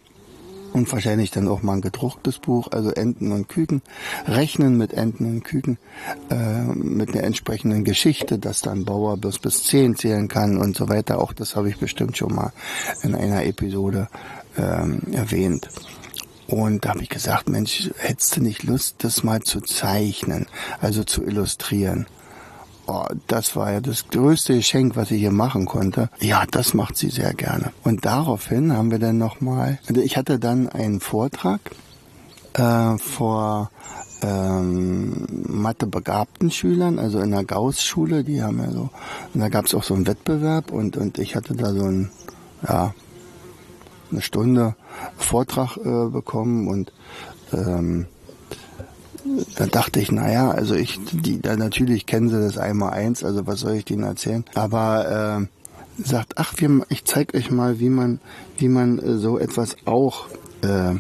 und 0.77 0.93
wahrscheinlich 0.93 1.31
dann 1.31 1.49
auch 1.49 1.63
mal 1.63 1.75
ein 1.75 1.81
gedrucktes 1.81 2.39
Buch, 2.39 2.69
also 2.71 2.91
Enten 2.91 3.33
und 3.33 3.49
Küken, 3.49 3.81
Rechnen 4.27 4.77
mit 4.77 4.93
Enten 4.93 5.25
und 5.25 5.43
Küken, 5.43 5.79
äh, 6.31 6.65
mit 6.65 7.15
einer 7.15 7.25
entsprechenden 7.25 7.83
Geschichte, 7.83 8.39
dass 8.39 8.61
dann 8.61 8.85
Bauer 8.85 9.17
bis 9.17 9.39
bis 9.39 9.65
zehn 9.65 9.97
zählen 9.97 10.29
kann 10.29 10.59
und 10.59 10.77
so 10.77 10.91
weiter. 10.91 11.19
Auch 11.19 11.33
das 11.33 11.57
habe 11.57 11.71
ich 11.71 11.79
bestimmt 11.79 12.19
schon 12.19 12.35
mal 12.35 12.53
in 13.03 13.15
einer 13.15 13.47
Episode 13.47 14.09
ähm, 14.59 15.01
erwähnt. 15.13 15.69
Und 16.47 16.85
da 16.85 16.91
habe 16.91 17.03
ich 17.03 17.09
gesagt, 17.09 17.49
Mensch, 17.49 17.91
hättest 17.97 18.37
du 18.37 18.43
nicht 18.43 18.63
Lust, 18.63 18.97
das 18.99 19.25
mal 19.25 19.41
zu 19.41 19.63
zeichnen, 19.63 20.47
also 20.81 21.05
zu 21.05 21.25
illustrieren? 21.25 22.07
Oh, 22.89 23.05
das 23.27 23.57
war 23.57 23.73
ja 23.73 23.81
das 23.81 24.09
größte 24.09 24.55
Geschenk, 24.55 24.95
was 24.95 25.11
ich 25.11 25.19
hier 25.19 25.33
machen 25.33 25.67
konnte. 25.67 26.09
Ja, 26.21 26.45
das 26.49 26.73
macht 26.73 26.97
sie 26.97 27.11
sehr 27.11 27.35
gerne. 27.35 27.73
Und 27.83 28.05
daraufhin 28.05 28.73
haben 28.73 28.93
wir 28.93 29.01
dann 29.01 29.19
nochmal, 29.19 29.81
also 29.89 30.01
ich 30.01 30.17
hatte 30.17 30.39
dann 30.39 30.69
einen 30.69 31.01
Vortrag 31.01 31.61
äh, 32.55 32.97
vor 32.99 33.71
ähm, 34.23 35.27
Mathe-begabten 35.49 36.51
Schülern, 36.51 36.99
also 37.01 37.19
in 37.21 37.33
der 37.33 37.45
Gauss-Schule, 37.45 38.23
die 38.23 38.43
haben 38.43 38.59
ja 38.59 38.71
so, 38.71 38.91
und 39.35 39.41
da 39.41 39.49
gab 39.49 39.67
es 39.67 39.75
auch 39.75 39.83
so 39.83 39.95
einen 39.95 40.07
Wettbewerb 40.07 40.71
und, 40.71 40.97
und 40.97 41.19
ich 41.19 41.35
hatte 41.35 41.55
da 41.55 41.73
so 41.73 41.85
ein, 41.85 42.11
ja, 42.67 42.95
eine 44.13 44.23
Stunde 44.23 44.77
Vortrag 45.17 45.77
äh, 45.77 46.09
bekommen 46.09 46.69
und 46.69 46.93
ähm, 47.53 48.07
da 49.57 49.67
dachte 49.67 50.01
ich, 50.01 50.13
naja, 50.13 50.51
also 50.51 50.75
ich, 50.75 50.99
die, 51.13 51.41
da 51.41 51.57
natürlich 51.57 52.07
kennen 52.07 52.29
sie 52.29 52.41
das 52.41 52.59
einmal 52.59 52.93
eins, 52.93 53.25
also 53.25 53.47
was 53.47 53.61
soll 53.61 53.75
ich 53.75 53.85
denen 53.85 54.05
erzählen? 54.05 54.45
Aber 54.55 55.49
äh, 55.99 56.03
sagt, 56.03 56.35
ach, 56.37 56.55
wir, 56.59 56.83
ich 56.89 57.05
zeig 57.05 57.35
euch 57.35 57.51
mal, 57.51 57.81
wie 57.81 57.89
man, 57.89 58.21
wie 58.59 58.69
man 58.69 58.99
äh, 58.99 59.19
so 59.19 59.39
etwas 59.39 59.77
auch 59.85 60.27
äh, 60.63 60.95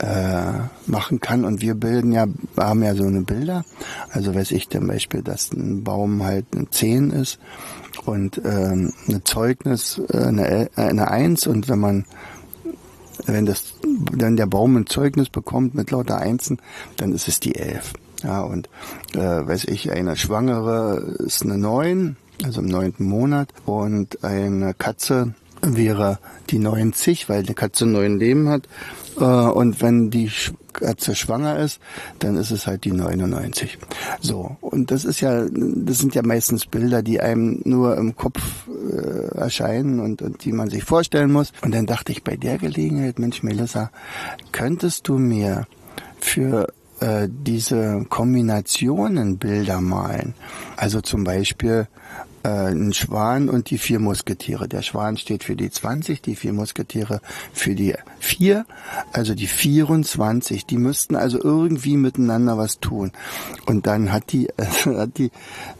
äh, 0.00 0.52
machen 0.86 1.20
kann. 1.20 1.44
Und 1.44 1.60
wir 1.60 1.74
bilden 1.74 2.12
ja, 2.12 2.26
haben 2.56 2.82
ja 2.82 2.94
so 2.94 3.04
eine 3.04 3.22
Bilder. 3.22 3.64
Also 4.10 4.34
weiß 4.34 4.52
ich 4.52 4.68
zum 4.68 4.86
Beispiel, 4.86 5.22
dass 5.22 5.52
ein 5.52 5.84
Baum 5.84 6.22
halt 6.22 6.46
eine 6.54 6.70
10 6.70 7.10
ist 7.10 7.38
und 8.06 8.40
ähm, 8.44 8.92
eine 9.08 9.22
Zeugnis 9.24 10.00
äh, 10.12 10.18
eine, 10.18 10.70
eine 10.76 11.10
1 11.10 11.46
und 11.46 11.68
wenn 11.68 11.78
man 11.78 12.04
wenn 13.26 13.46
das, 13.46 13.74
wenn 14.12 14.36
der 14.36 14.46
Baum 14.46 14.76
ein 14.76 14.86
Zeugnis 14.86 15.28
bekommt 15.28 15.74
mit 15.74 15.90
lauter 15.90 16.18
Einsen, 16.18 16.58
dann 16.96 17.12
ist 17.12 17.28
es 17.28 17.40
die 17.40 17.54
elf. 17.54 17.92
Ja, 18.22 18.42
und 18.42 18.68
äh, 19.14 19.18
weiß 19.18 19.64
ich, 19.64 19.90
eine 19.90 20.16
Schwangere 20.16 21.16
ist 21.18 21.42
eine 21.42 21.56
neun, 21.56 22.16
also 22.44 22.60
im 22.60 22.66
neunten 22.66 23.04
Monat, 23.04 23.48
und 23.64 24.22
eine 24.24 24.74
Katze 24.74 25.34
wäre 25.62 26.18
die 26.50 26.58
90, 26.58 27.28
weil 27.28 27.42
die 27.42 27.54
Katze 27.54 27.86
neun 27.86 28.18
Leben 28.18 28.48
hat. 28.48 28.68
Äh, 29.20 29.24
und 29.24 29.80
wenn 29.82 30.10
die 30.10 30.30
Katze 30.72 31.14
schwanger 31.14 31.58
ist, 31.58 31.80
dann 32.20 32.36
ist 32.36 32.50
es 32.50 32.66
halt 32.66 32.84
die 32.84 32.92
99. 32.92 33.78
So. 34.20 34.56
Und 34.60 34.90
das 34.90 35.04
ist 35.04 35.20
ja, 35.20 35.44
das 35.50 35.98
sind 35.98 36.14
ja 36.14 36.22
meistens 36.22 36.66
Bilder, 36.66 37.02
die 37.02 37.20
einem 37.20 37.60
nur 37.64 37.96
im 37.96 38.16
Kopf 38.16 38.40
äh, 38.68 39.36
erscheinen 39.36 40.00
und, 40.00 40.22
und 40.22 40.44
die 40.44 40.52
man 40.52 40.70
sich 40.70 40.84
vorstellen 40.84 41.32
muss. 41.32 41.52
Und 41.62 41.74
dann 41.74 41.86
dachte 41.86 42.12
ich 42.12 42.24
bei 42.24 42.36
der 42.36 42.58
Gelegenheit, 42.58 43.18
Mensch, 43.18 43.42
Melissa, 43.42 43.90
könntest 44.52 45.08
du 45.08 45.18
mir 45.18 45.66
für 46.18 46.72
äh, 47.00 47.28
diese 47.28 48.06
Kombinationen 48.08 49.38
Bilder 49.38 49.80
malen? 49.80 50.34
Also 50.76 51.00
zum 51.00 51.24
Beispiel 51.24 51.88
äh, 52.42 52.70
ein 52.70 52.92
Schwan 52.94 53.48
und 53.48 53.70
die 53.70 53.78
vier 53.78 53.98
Musketiere. 54.00 54.66
Der 54.66 54.82
Schwan 54.82 55.16
steht 55.18 55.44
für 55.44 55.56
die 55.56 55.70
20, 55.70 56.22
die 56.22 56.36
vier 56.36 56.52
Musketiere 56.52 57.20
für 57.52 57.74
die 57.74 57.94
vier, 58.18 58.64
also 59.12 59.34
die 59.34 59.46
24. 59.46 60.64
Die 60.64 60.78
müssten 60.78 61.16
also 61.16 61.38
irgendwie 61.42 61.96
miteinander 61.96 62.56
was 62.56 62.80
tun. 62.80 63.12
Und 63.66 63.86
dann 63.86 64.10
hat 64.12 64.32
die, 64.32 64.48
äh, 64.48 64.64
hat 64.96 65.18
die 65.18 65.30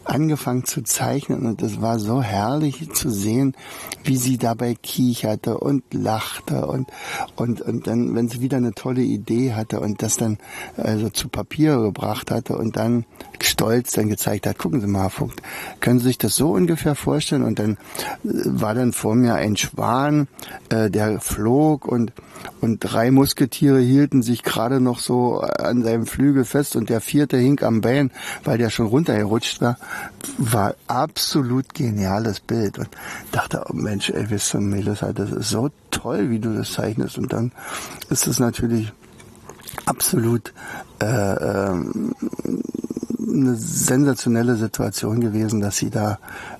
angefangen 0.03 0.65
zu 0.65 0.83
zeichnen 0.83 1.45
und 1.45 1.61
es 1.61 1.81
war 1.81 1.97
so 1.97 2.21
herrlich 2.21 2.91
zu 2.91 3.09
sehen, 3.09 3.55
wie 4.03 4.17
sie 4.17 4.37
dabei 4.37 4.75
kicherte 4.75 5.57
und 5.57 5.93
lachte 5.93 6.67
und, 6.67 6.89
und, 7.35 7.61
und 7.61 7.87
dann, 7.87 8.13
wenn 8.15 8.29
sie 8.29 8.41
wieder 8.41 8.57
eine 8.57 8.73
tolle 8.73 9.01
Idee 9.01 9.53
hatte 9.53 9.79
und 9.79 10.01
das 10.01 10.17
dann 10.17 10.37
also 10.77 11.09
zu 11.13 11.29
Papier 11.29 11.77
gebracht 11.77 12.31
hatte 12.31 12.57
und 12.57 12.77
dann 12.77 13.05
stolz 13.41 13.93
dann 13.93 14.09
gezeigt 14.09 14.47
hat, 14.47 14.57
gucken 14.57 14.81
Sie 14.81 14.87
mal, 14.87 15.09
Funk, 15.09 15.33
können 15.79 15.99
Sie 15.99 16.05
sich 16.05 16.17
das 16.17 16.35
so 16.35 16.51
ungefähr 16.51 16.95
vorstellen? 16.95 17.43
Und 17.43 17.59
dann 17.59 17.71
äh, 17.71 17.77
war 18.23 18.73
dann 18.73 18.93
vor 18.93 19.15
mir 19.15 19.35
ein 19.35 19.57
Schwan, 19.57 20.27
äh, 20.69 20.89
der 20.89 21.19
flog 21.19 21.85
und 21.85 22.13
und 22.59 22.79
drei 22.79 23.11
Musketiere 23.11 23.79
hielten 23.79 24.21
sich 24.21 24.43
gerade 24.43 24.79
noch 24.79 24.99
so 24.99 25.39
an 25.41 25.83
seinem 25.83 26.05
Flügel 26.05 26.45
fest 26.45 26.75
und 26.75 26.89
der 26.89 27.01
vierte 27.01 27.37
hing 27.37 27.61
am 27.63 27.81
Bein, 27.81 28.11
weil 28.43 28.57
der 28.57 28.69
schon 28.69 28.87
runtergerutscht 28.87 29.61
war. 29.61 29.77
War 30.37 30.75
absolut 30.87 31.73
geniales 31.73 32.39
Bild 32.39 32.77
und 32.77 32.89
dachte, 33.31 33.63
oh 33.67 33.73
Mensch, 33.73 34.11
wisst 34.13 34.53
ihr, 34.53 34.61
Melissa, 34.61 35.13
das 35.13 35.31
ist 35.31 35.49
so 35.49 35.69
toll, 35.89 36.29
wie 36.29 36.39
du 36.39 36.55
das 36.55 36.73
zeichnest. 36.73 37.17
Und 37.17 37.33
dann 37.33 37.51
ist 38.09 38.27
es 38.27 38.39
natürlich 38.39 38.91
absolut 39.85 40.53
äh, 41.01 41.05
äh, 41.05 41.83
eine 43.19 43.55
sensationelle 43.55 44.55
Situation 44.55 45.21
gewesen, 45.21 45.61
dass 45.61 45.77
sie 45.77 45.89
da 45.89 46.19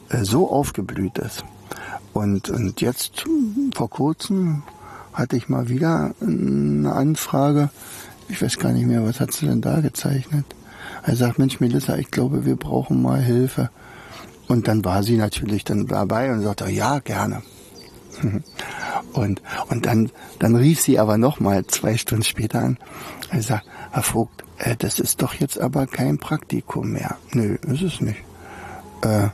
äh, 0.10 0.24
so 0.24 0.50
aufgeblüht 0.50 1.17
ist. 1.17 1.43
Und, 2.13 2.50
und 2.50 2.82
jetzt 2.82 3.26
vor 3.76 3.89
kurzem 3.89 4.63
hatte 5.13 5.38
ich 5.38 5.50
mal 5.50 5.69
wieder 5.69 6.13
eine 6.21 6.93
Anfrage. 6.93 7.69
Ich 8.30 8.41
weiß 8.41 8.60
gar 8.60 8.71
nicht 8.71 8.86
mehr, 8.86 9.06
was 9.06 9.19
hat 9.19 9.34
sie 9.34 9.47
denn 9.47 9.62
da 9.62 9.82
gezeichnet? 9.82 10.45
Er 11.04 11.15
sagt, 11.15 11.39
Mensch, 11.39 11.60
Melissa, 11.60 11.97
ich 11.97 12.12
glaube, 12.12 12.45
wir 12.45 12.56
brauchen 12.56 13.02
mal 13.02 13.19
Hilfe. 13.21 13.69
Und 14.47 14.67
dann 14.67 14.84
war 14.84 15.04
sie 15.04 15.17
natürlich 15.17 15.63
dann 15.63 15.88
dabei 15.88 16.32
und 16.32 16.41
sagte, 16.41 16.69
ja, 16.69 17.00
gerne. 17.00 17.41
Und, 19.13 19.41
und 19.69 19.86
dann, 19.86 20.10
dann 20.39 20.56
rief 20.56 20.82
sie 20.82 21.00
aber 21.00 21.17
noch 21.17 21.39
mal 21.39 21.65
zwei 21.67 21.97
Stunden 21.97 22.24
später 22.24 22.60
an. 22.60 22.78
Er 23.30 23.41
sagt, 23.41 23.65
Herr 23.91 24.04
Vogt, 24.04 24.43
äh, 24.58 24.76
das 24.78 25.00
ist 25.00 25.21
doch 25.21 25.34
jetzt 25.34 25.60
aber 25.60 25.88
kein 25.88 26.17
Praktikum 26.17 26.91
mehr. 26.91 27.17
Nö, 27.34 27.56
ist 27.67 27.82
es 27.82 28.02
nicht. 28.02 28.19
Äh, 29.02 29.30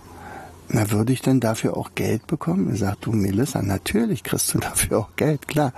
na, 0.70 0.92
würde 0.92 1.13
ich 1.13 1.22
denn 1.22 1.40
dafür 1.40 1.78
auch 1.78 1.92
Geld 1.96 2.28
bekommen? 2.28 2.70
Er 2.70 2.76
sagt, 2.76 3.06
du 3.06 3.13
Melissa, 3.13 3.62
natürlich 3.62 4.24
kriegst 4.24 4.54
du 4.54 4.60
dafür 4.60 5.00
auch 5.00 5.10
Geld, 5.16 5.48
klar. 5.48 5.74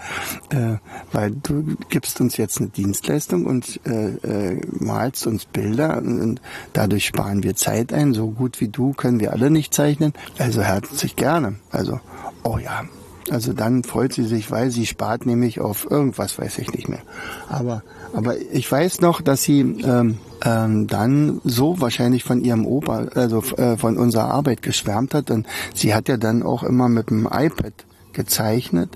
Äh, 0.50 0.78
weil 1.12 1.32
du 1.32 1.76
gibst 1.90 2.20
uns 2.22 2.38
jetzt 2.38 2.60
eine 2.60 2.70
Dienstleistung 2.70 3.46
und 3.46 3.80
äh, 3.86 4.16
äh, 4.16 4.62
malst 4.72 5.28
uns 5.28 5.46
Bilder 5.46 5.98
und, 5.98 6.22
und 6.22 6.42
dadurch 6.74 7.06
sparen 7.06 7.44
wir 7.44 7.56
Zeit 7.56 7.94
ein. 7.94 8.14
So 8.14 8.32
gut 8.32 8.60
wie 8.62 8.70
du 8.70 8.94
können 8.94 9.20
wir 9.20 9.32
alle 9.32 9.52
nicht 9.52 9.74
zeichnen. 9.74 10.14
Also 10.40 10.64
herzlich 10.64 11.16
gerne. 11.16 11.56
Also, 11.72 12.00
oh 12.44 12.58
ja, 12.58 12.84
also 13.30 13.54
dann 13.54 13.84
freut 13.84 14.14
sie 14.14 14.24
sich, 14.24 14.50
weil 14.50 14.72
sie 14.72 14.86
spart 14.86 15.26
nämlich 15.26 15.60
auf 15.60 15.90
irgendwas, 15.90 16.40
weiß 16.40 16.58
ich 16.60 16.74
nicht 16.74 16.90
mehr. 16.90 17.02
Aber, 17.48 17.84
aber 18.14 18.36
ich 18.52 18.72
weiß 18.72 19.02
noch, 19.02 19.22
dass 19.22 19.44
sie 19.44 19.60
ähm, 19.62 20.18
ähm, 20.44 20.88
dann 20.88 21.42
so 21.44 21.80
wahrscheinlich 21.80 22.24
von 22.24 22.42
ihrem 22.42 22.66
Opa, 22.66 23.08
also 23.16 23.44
äh, 23.58 23.78
von 23.78 23.98
unserer 23.98 24.32
Arbeit 24.32 24.62
geschwärmt 24.62 25.14
hat. 25.14 25.32
Und 25.32 25.46
sie 25.74 25.94
hat 25.94 26.08
ja 26.08 26.18
dann 26.18 26.44
auch 26.44 26.64
immer 26.64 26.90
mit 26.90 27.10
dem 27.10 27.26
iPad 27.32 27.74
gezeichnet 28.14 28.90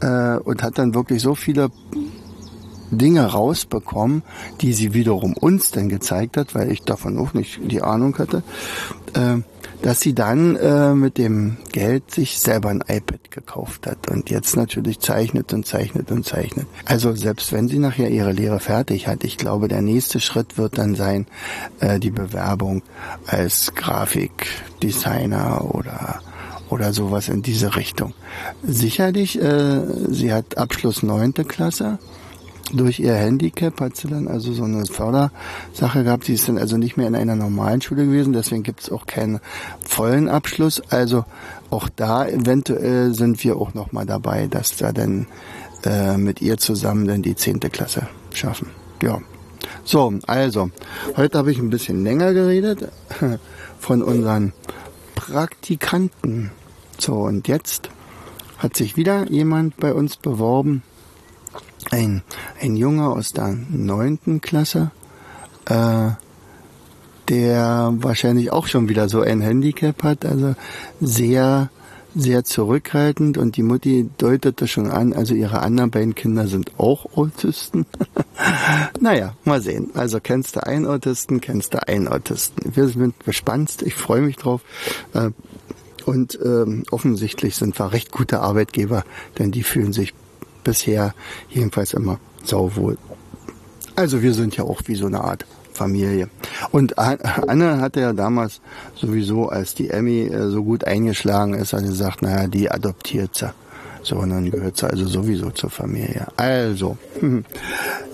äh, 0.00 0.36
und 0.36 0.62
hat 0.62 0.78
dann 0.78 0.94
wirklich 0.94 1.22
so 1.22 1.34
viele 1.34 1.70
Dinge 2.90 3.24
rausbekommen, 3.24 4.22
die 4.60 4.72
sie 4.72 4.94
wiederum 4.94 5.34
uns 5.34 5.70
dann 5.70 5.88
gezeigt 5.88 6.36
hat, 6.36 6.54
weil 6.54 6.72
ich 6.72 6.82
davon 6.82 7.18
auch 7.18 7.34
nicht 7.34 7.60
die 7.70 7.82
Ahnung 7.82 8.16
hatte, 8.18 8.42
äh, 9.14 9.38
dass 9.82 10.00
sie 10.00 10.14
dann 10.14 10.56
äh, 10.56 10.94
mit 10.94 11.18
dem 11.18 11.58
Geld 11.72 12.10
sich 12.10 12.40
selber 12.40 12.70
ein 12.70 12.82
iPad 12.86 13.30
gekauft 13.30 13.86
hat 13.86 14.10
und 14.10 14.30
jetzt 14.30 14.56
natürlich 14.56 15.00
zeichnet 15.00 15.52
und 15.52 15.66
zeichnet 15.66 16.10
und 16.10 16.26
zeichnet. 16.26 16.66
Also 16.84 17.14
selbst 17.14 17.52
wenn 17.52 17.68
sie 17.68 17.78
nachher 17.78 18.10
ihre 18.10 18.32
Lehre 18.32 18.60
fertig 18.60 19.06
hat, 19.06 19.24
ich 19.24 19.36
glaube, 19.36 19.68
der 19.68 19.82
nächste 19.82 20.20
Schritt 20.20 20.58
wird 20.58 20.78
dann 20.78 20.94
sein, 20.94 21.26
äh, 21.80 21.98
die 21.98 22.10
Bewerbung 22.10 22.82
als 23.26 23.74
Grafikdesigner 23.74 25.74
oder 25.74 26.20
oder 26.70 26.92
sowas 26.92 27.30
in 27.30 27.40
diese 27.40 27.76
Richtung. 27.76 28.12
Sicherlich, 28.62 29.40
äh, 29.40 29.80
sie 30.10 30.34
hat 30.34 30.58
Abschluss 30.58 31.02
neunte 31.02 31.44
Klasse 31.44 31.98
durch 32.72 33.00
ihr 33.00 33.14
Handicap 33.14 33.80
hat 33.80 33.96
sie 33.96 34.08
dann 34.08 34.28
also 34.28 34.52
so 34.52 34.64
eine 34.64 34.86
Fördersache 34.86 36.04
gehabt. 36.04 36.24
Sie 36.24 36.34
ist 36.34 36.48
dann 36.48 36.58
also 36.58 36.76
nicht 36.76 36.96
mehr 36.96 37.06
in 37.06 37.14
einer 37.14 37.36
normalen 37.36 37.80
Schule 37.80 38.04
gewesen, 38.04 38.32
deswegen 38.32 38.62
gibt 38.62 38.80
es 38.80 38.90
auch 38.90 39.06
keinen 39.06 39.40
vollen 39.84 40.28
Abschluss. 40.28 40.82
Also 40.90 41.24
auch 41.70 41.88
da 41.94 42.26
eventuell 42.26 43.14
sind 43.14 43.42
wir 43.44 43.56
auch 43.56 43.74
noch 43.74 43.92
mal 43.92 44.06
dabei, 44.06 44.46
dass 44.46 44.80
wir 44.80 44.92
dann 44.92 45.26
äh, 45.84 46.16
mit 46.16 46.42
ihr 46.42 46.58
zusammen 46.58 47.06
dann 47.06 47.22
die 47.22 47.36
zehnte 47.36 47.70
Klasse 47.70 48.08
schaffen. 48.32 48.70
Ja. 49.02 49.20
So, 49.84 50.14
also, 50.26 50.70
heute 51.16 51.38
habe 51.38 51.50
ich 51.50 51.58
ein 51.58 51.70
bisschen 51.70 52.04
länger 52.04 52.32
geredet 52.32 52.88
von 53.78 54.02
unseren 54.02 54.52
Praktikanten. 55.14 56.50
So, 56.98 57.14
und 57.22 57.48
jetzt 57.48 57.90
hat 58.58 58.76
sich 58.76 58.96
wieder 58.96 59.30
jemand 59.30 59.76
bei 59.76 59.92
uns 59.92 60.16
beworben 60.16 60.82
ein, 61.90 62.22
ein 62.60 62.76
Junge 62.76 63.08
aus 63.08 63.32
der 63.32 63.56
neunten 63.70 64.40
Klasse, 64.40 64.90
äh, 65.66 66.10
der 67.28 67.92
wahrscheinlich 67.98 68.52
auch 68.52 68.66
schon 68.66 68.88
wieder 68.88 69.08
so 69.08 69.20
ein 69.20 69.40
Handicap 69.40 70.02
hat, 70.02 70.24
also 70.24 70.54
sehr, 71.00 71.70
sehr 72.14 72.42
zurückhaltend 72.44 73.36
und 73.36 73.56
die 73.56 73.62
Mutti 73.62 74.08
deutete 74.16 74.66
schon 74.66 74.90
an, 74.90 75.12
also 75.12 75.34
ihre 75.34 75.60
anderen 75.60 75.90
beiden 75.90 76.14
Kinder 76.14 76.46
sind 76.46 76.72
auch 76.78 77.16
Autisten. 77.16 77.86
naja, 79.00 79.34
mal 79.44 79.60
sehen. 79.60 79.90
Also 79.94 80.20
kennst 80.20 80.56
du 80.56 80.66
einen 80.66 80.86
Autisten, 80.86 81.40
kennst 81.40 81.74
du 81.74 81.86
einen 81.86 82.08
Autisten. 82.08 82.74
Wir 82.74 82.88
sind 82.88 83.24
gespannt, 83.24 83.82
ich 83.82 83.94
freue 83.94 84.22
mich 84.22 84.36
drauf. 84.36 84.62
Äh, 85.12 85.30
und 86.06 86.38
ähm, 86.42 86.84
offensichtlich 86.90 87.56
sind 87.56 87.78
wir 87.78 87.92
recht 87.92 88.10
gute 88.10 88.40
Arbeitgeber, 88.40 89.04
denn 89.38 89.50
die 89.50 89.62
fühlen 89.62 89.92
sich 89.92 90.14
bisher 90.68 91.14
jedenfalls 91.48 91.94
immer 91.94 92.20
sauwohl. 92.44 92.98
Also 93.96 94.20
wir 94.20 94.34
sind 94.34 94.54
ja 94.54 94.64
auch 94.64 94.82
wie 94.84 94.96
so 94.96 95.06
eine 95.06 95.22
Art 95.22 95.46
Familie. 95.72 96.28
Und 96.72 96.98
Anne 96.98 97.80
hatte 97.80 98.00
ja 98.00 98.12
damals 98.12 98.60
sowieso, 98.94 99.48
als 99.48 99.74
die 99.74 99.88
Emmy 99.88 100.26
äh, 100.26 100.50
so 100.50 100.62
gut 100.62 100.84
eingeschlagen 100.84 101.54
ist, 101.54 101.72
hat 101.72 101.84
gesagt, 101.84 102.20
naja, 102.20 102.48
die 102.48 102.70
adoptiert 102.70 103.34
sie. 103.36 103.52
So, 104.02 104.16
und 104.16 104.30
dann 104.30 104.50
gehört 104.50 104.76
sie 104.76 104.90
also 104.90 105.06
sowieso 105.06 105.50
zur 105.50 105.70
Familie. 105.70 106.26
Also, 106.36 106.98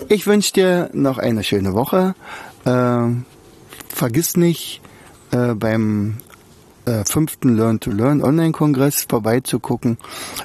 ich 0.09 0.27
wünsche 0.27 0.53
dir 0.53 0.89
noch 0.93 1.17
eine 1.17 1.43
schöne 1.43 1.73
Woche. 1.73 2.15
Äh, 2.65 3.07
vergiss 3.89 4.37
nicht, 4.37 4.81
äh, 5.31 5.53
beim 5.53 6.17
fünften 7.05 7.55
Learn 7.55 7.79
to 7.79 7.91
Learn 7.91 8.23
Online-Kongress 8.23 9.05
vorbeizugucken. 9.09 9.97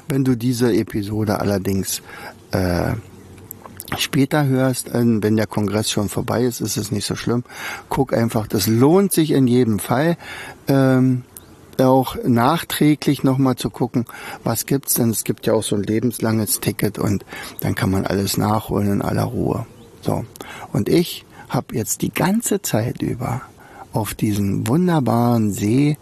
Wenn 0.07 0.23
du 0.23 0.35
diese 0.35 0.73
Episode 0.73 1.39
allerdings 1.39 2.01
äh, 2.51 2.93
später 3.97 4.45
hörst, 4.45 4.89
äh, 4.89 5.03
wenn 5.03 5.35
der 5.35 5.47
Kongress 5.47 5.91
schon 5.91 6.09
vorbei 6.09 6.43
ist, 6.43 6.61
ist 6.61 6.77
es 6.77 6.91
nicht 6.91 7.05
so 7.05 7.15
schlimm. 7.15 7.43
Guck 7.89 8.13
einfach, 8.13 8.47
das 8.47 8.67
lohnt 8.67 9.13
sich 9.13 9.31
in 9.31 9.47
jedem 9.47 9.79
Fall. 9.79 10.17
Ähm, 10.67 11.23
auch 11.79 12.15
nachträglich 12.23 13.23
nochmal 13.23 13.55
zu 13.55 13.71
gucken, 13.71 14.05
was 14.43 14.65
gibt's 14.67 14.93
denn? 14.93 15.09
Es 15.09 15.23
gibt 15.23 15.47
ja 15.47 15.53
auch 15.53 15.63
so 15.63 15.75
ein 15.75 15.83
lebenslanges 15.83 16.59
Ticket 16.59 16.99
und 16.99 17.25
dann 17.61 17.73
kann 17.73 17.89
man 17.89 18.05
alles 18.05 18.37
nachholen 18.37 18.91
in 18.91 19.01
aller 19.01 19.23
Ruhe. 19.23 19.65
So. 20.01 20.25
Und 20.73 20.89
ich 20.89 21.25
habe 21.49 21.75
jetzt 21.75 22.01
die 22.01 22.13
ganze 22.13 22.61
Zeit 22.61 23.01
über 23.01 23.41
auf 23.93 24.13
diesen 24.13 24.67
wunderbaren 24.67 25.51
See 25.51 25.97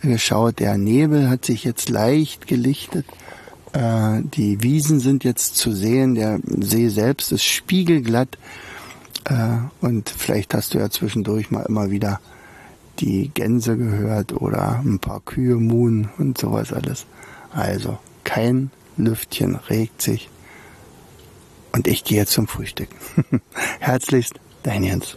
geschaut. 0.00 0.60
Der 0.60 0.78
Nebel 0.78 1.28
hat 1.28 1.44
sich 1.44 1.64
jetzt 1.64 1.88
leicht 1.88 2.46
gelichtet. 2.46 3.06
Äh, 3.72 4.22
die 4.22 4.62
Wiesen 4.62 5.00
sind 5.00 5.24
jetzt 5.24 5.56
zu 5.56 5.72
sehen. 5.72 6.14
Der 6.14 6.40
See 6.44 6.88
selbst 6.88 7.32
ist 7.32 7.44
spiegelglatt. 7.44 8.38
Äh, 9.24 9.58
und 9.80 10.08
vielleicht 10.08 10.54
hast 10.54 10.74
du 10.74 10.78
ja 10.78 10.90
zwischendurch 10.90 11.50
mal 11.50 11.62
immer 11.62 11.90
wieder 11.90 12.20
die 13.00 13.30
Gänse 13.34 13.76
gehört 13.76 14.32
oder 14.32 14.80
ein 14.84 14.98
paar 14.98 15.20
Kühe 15.20 15.56
muhen 15.56 16.08
und 16.18 16.38
sowas 16.38 16.72
alles. 16.72 17.06
Also 17.52 17.98
kein 18.22 18.70
Lüftchen 18.96 19.56
regt 19.56 20.00
sich. 20.02 20.28
Und 21.72 21.88
ich 21.88 22.04
gehe 22.04 22.24
zum 22.26 22.46
Frühstück. 22.46 22.88
Herzlichst, 23.80 24.34
dein 24.62 24.84
Jens. 24.84 25.16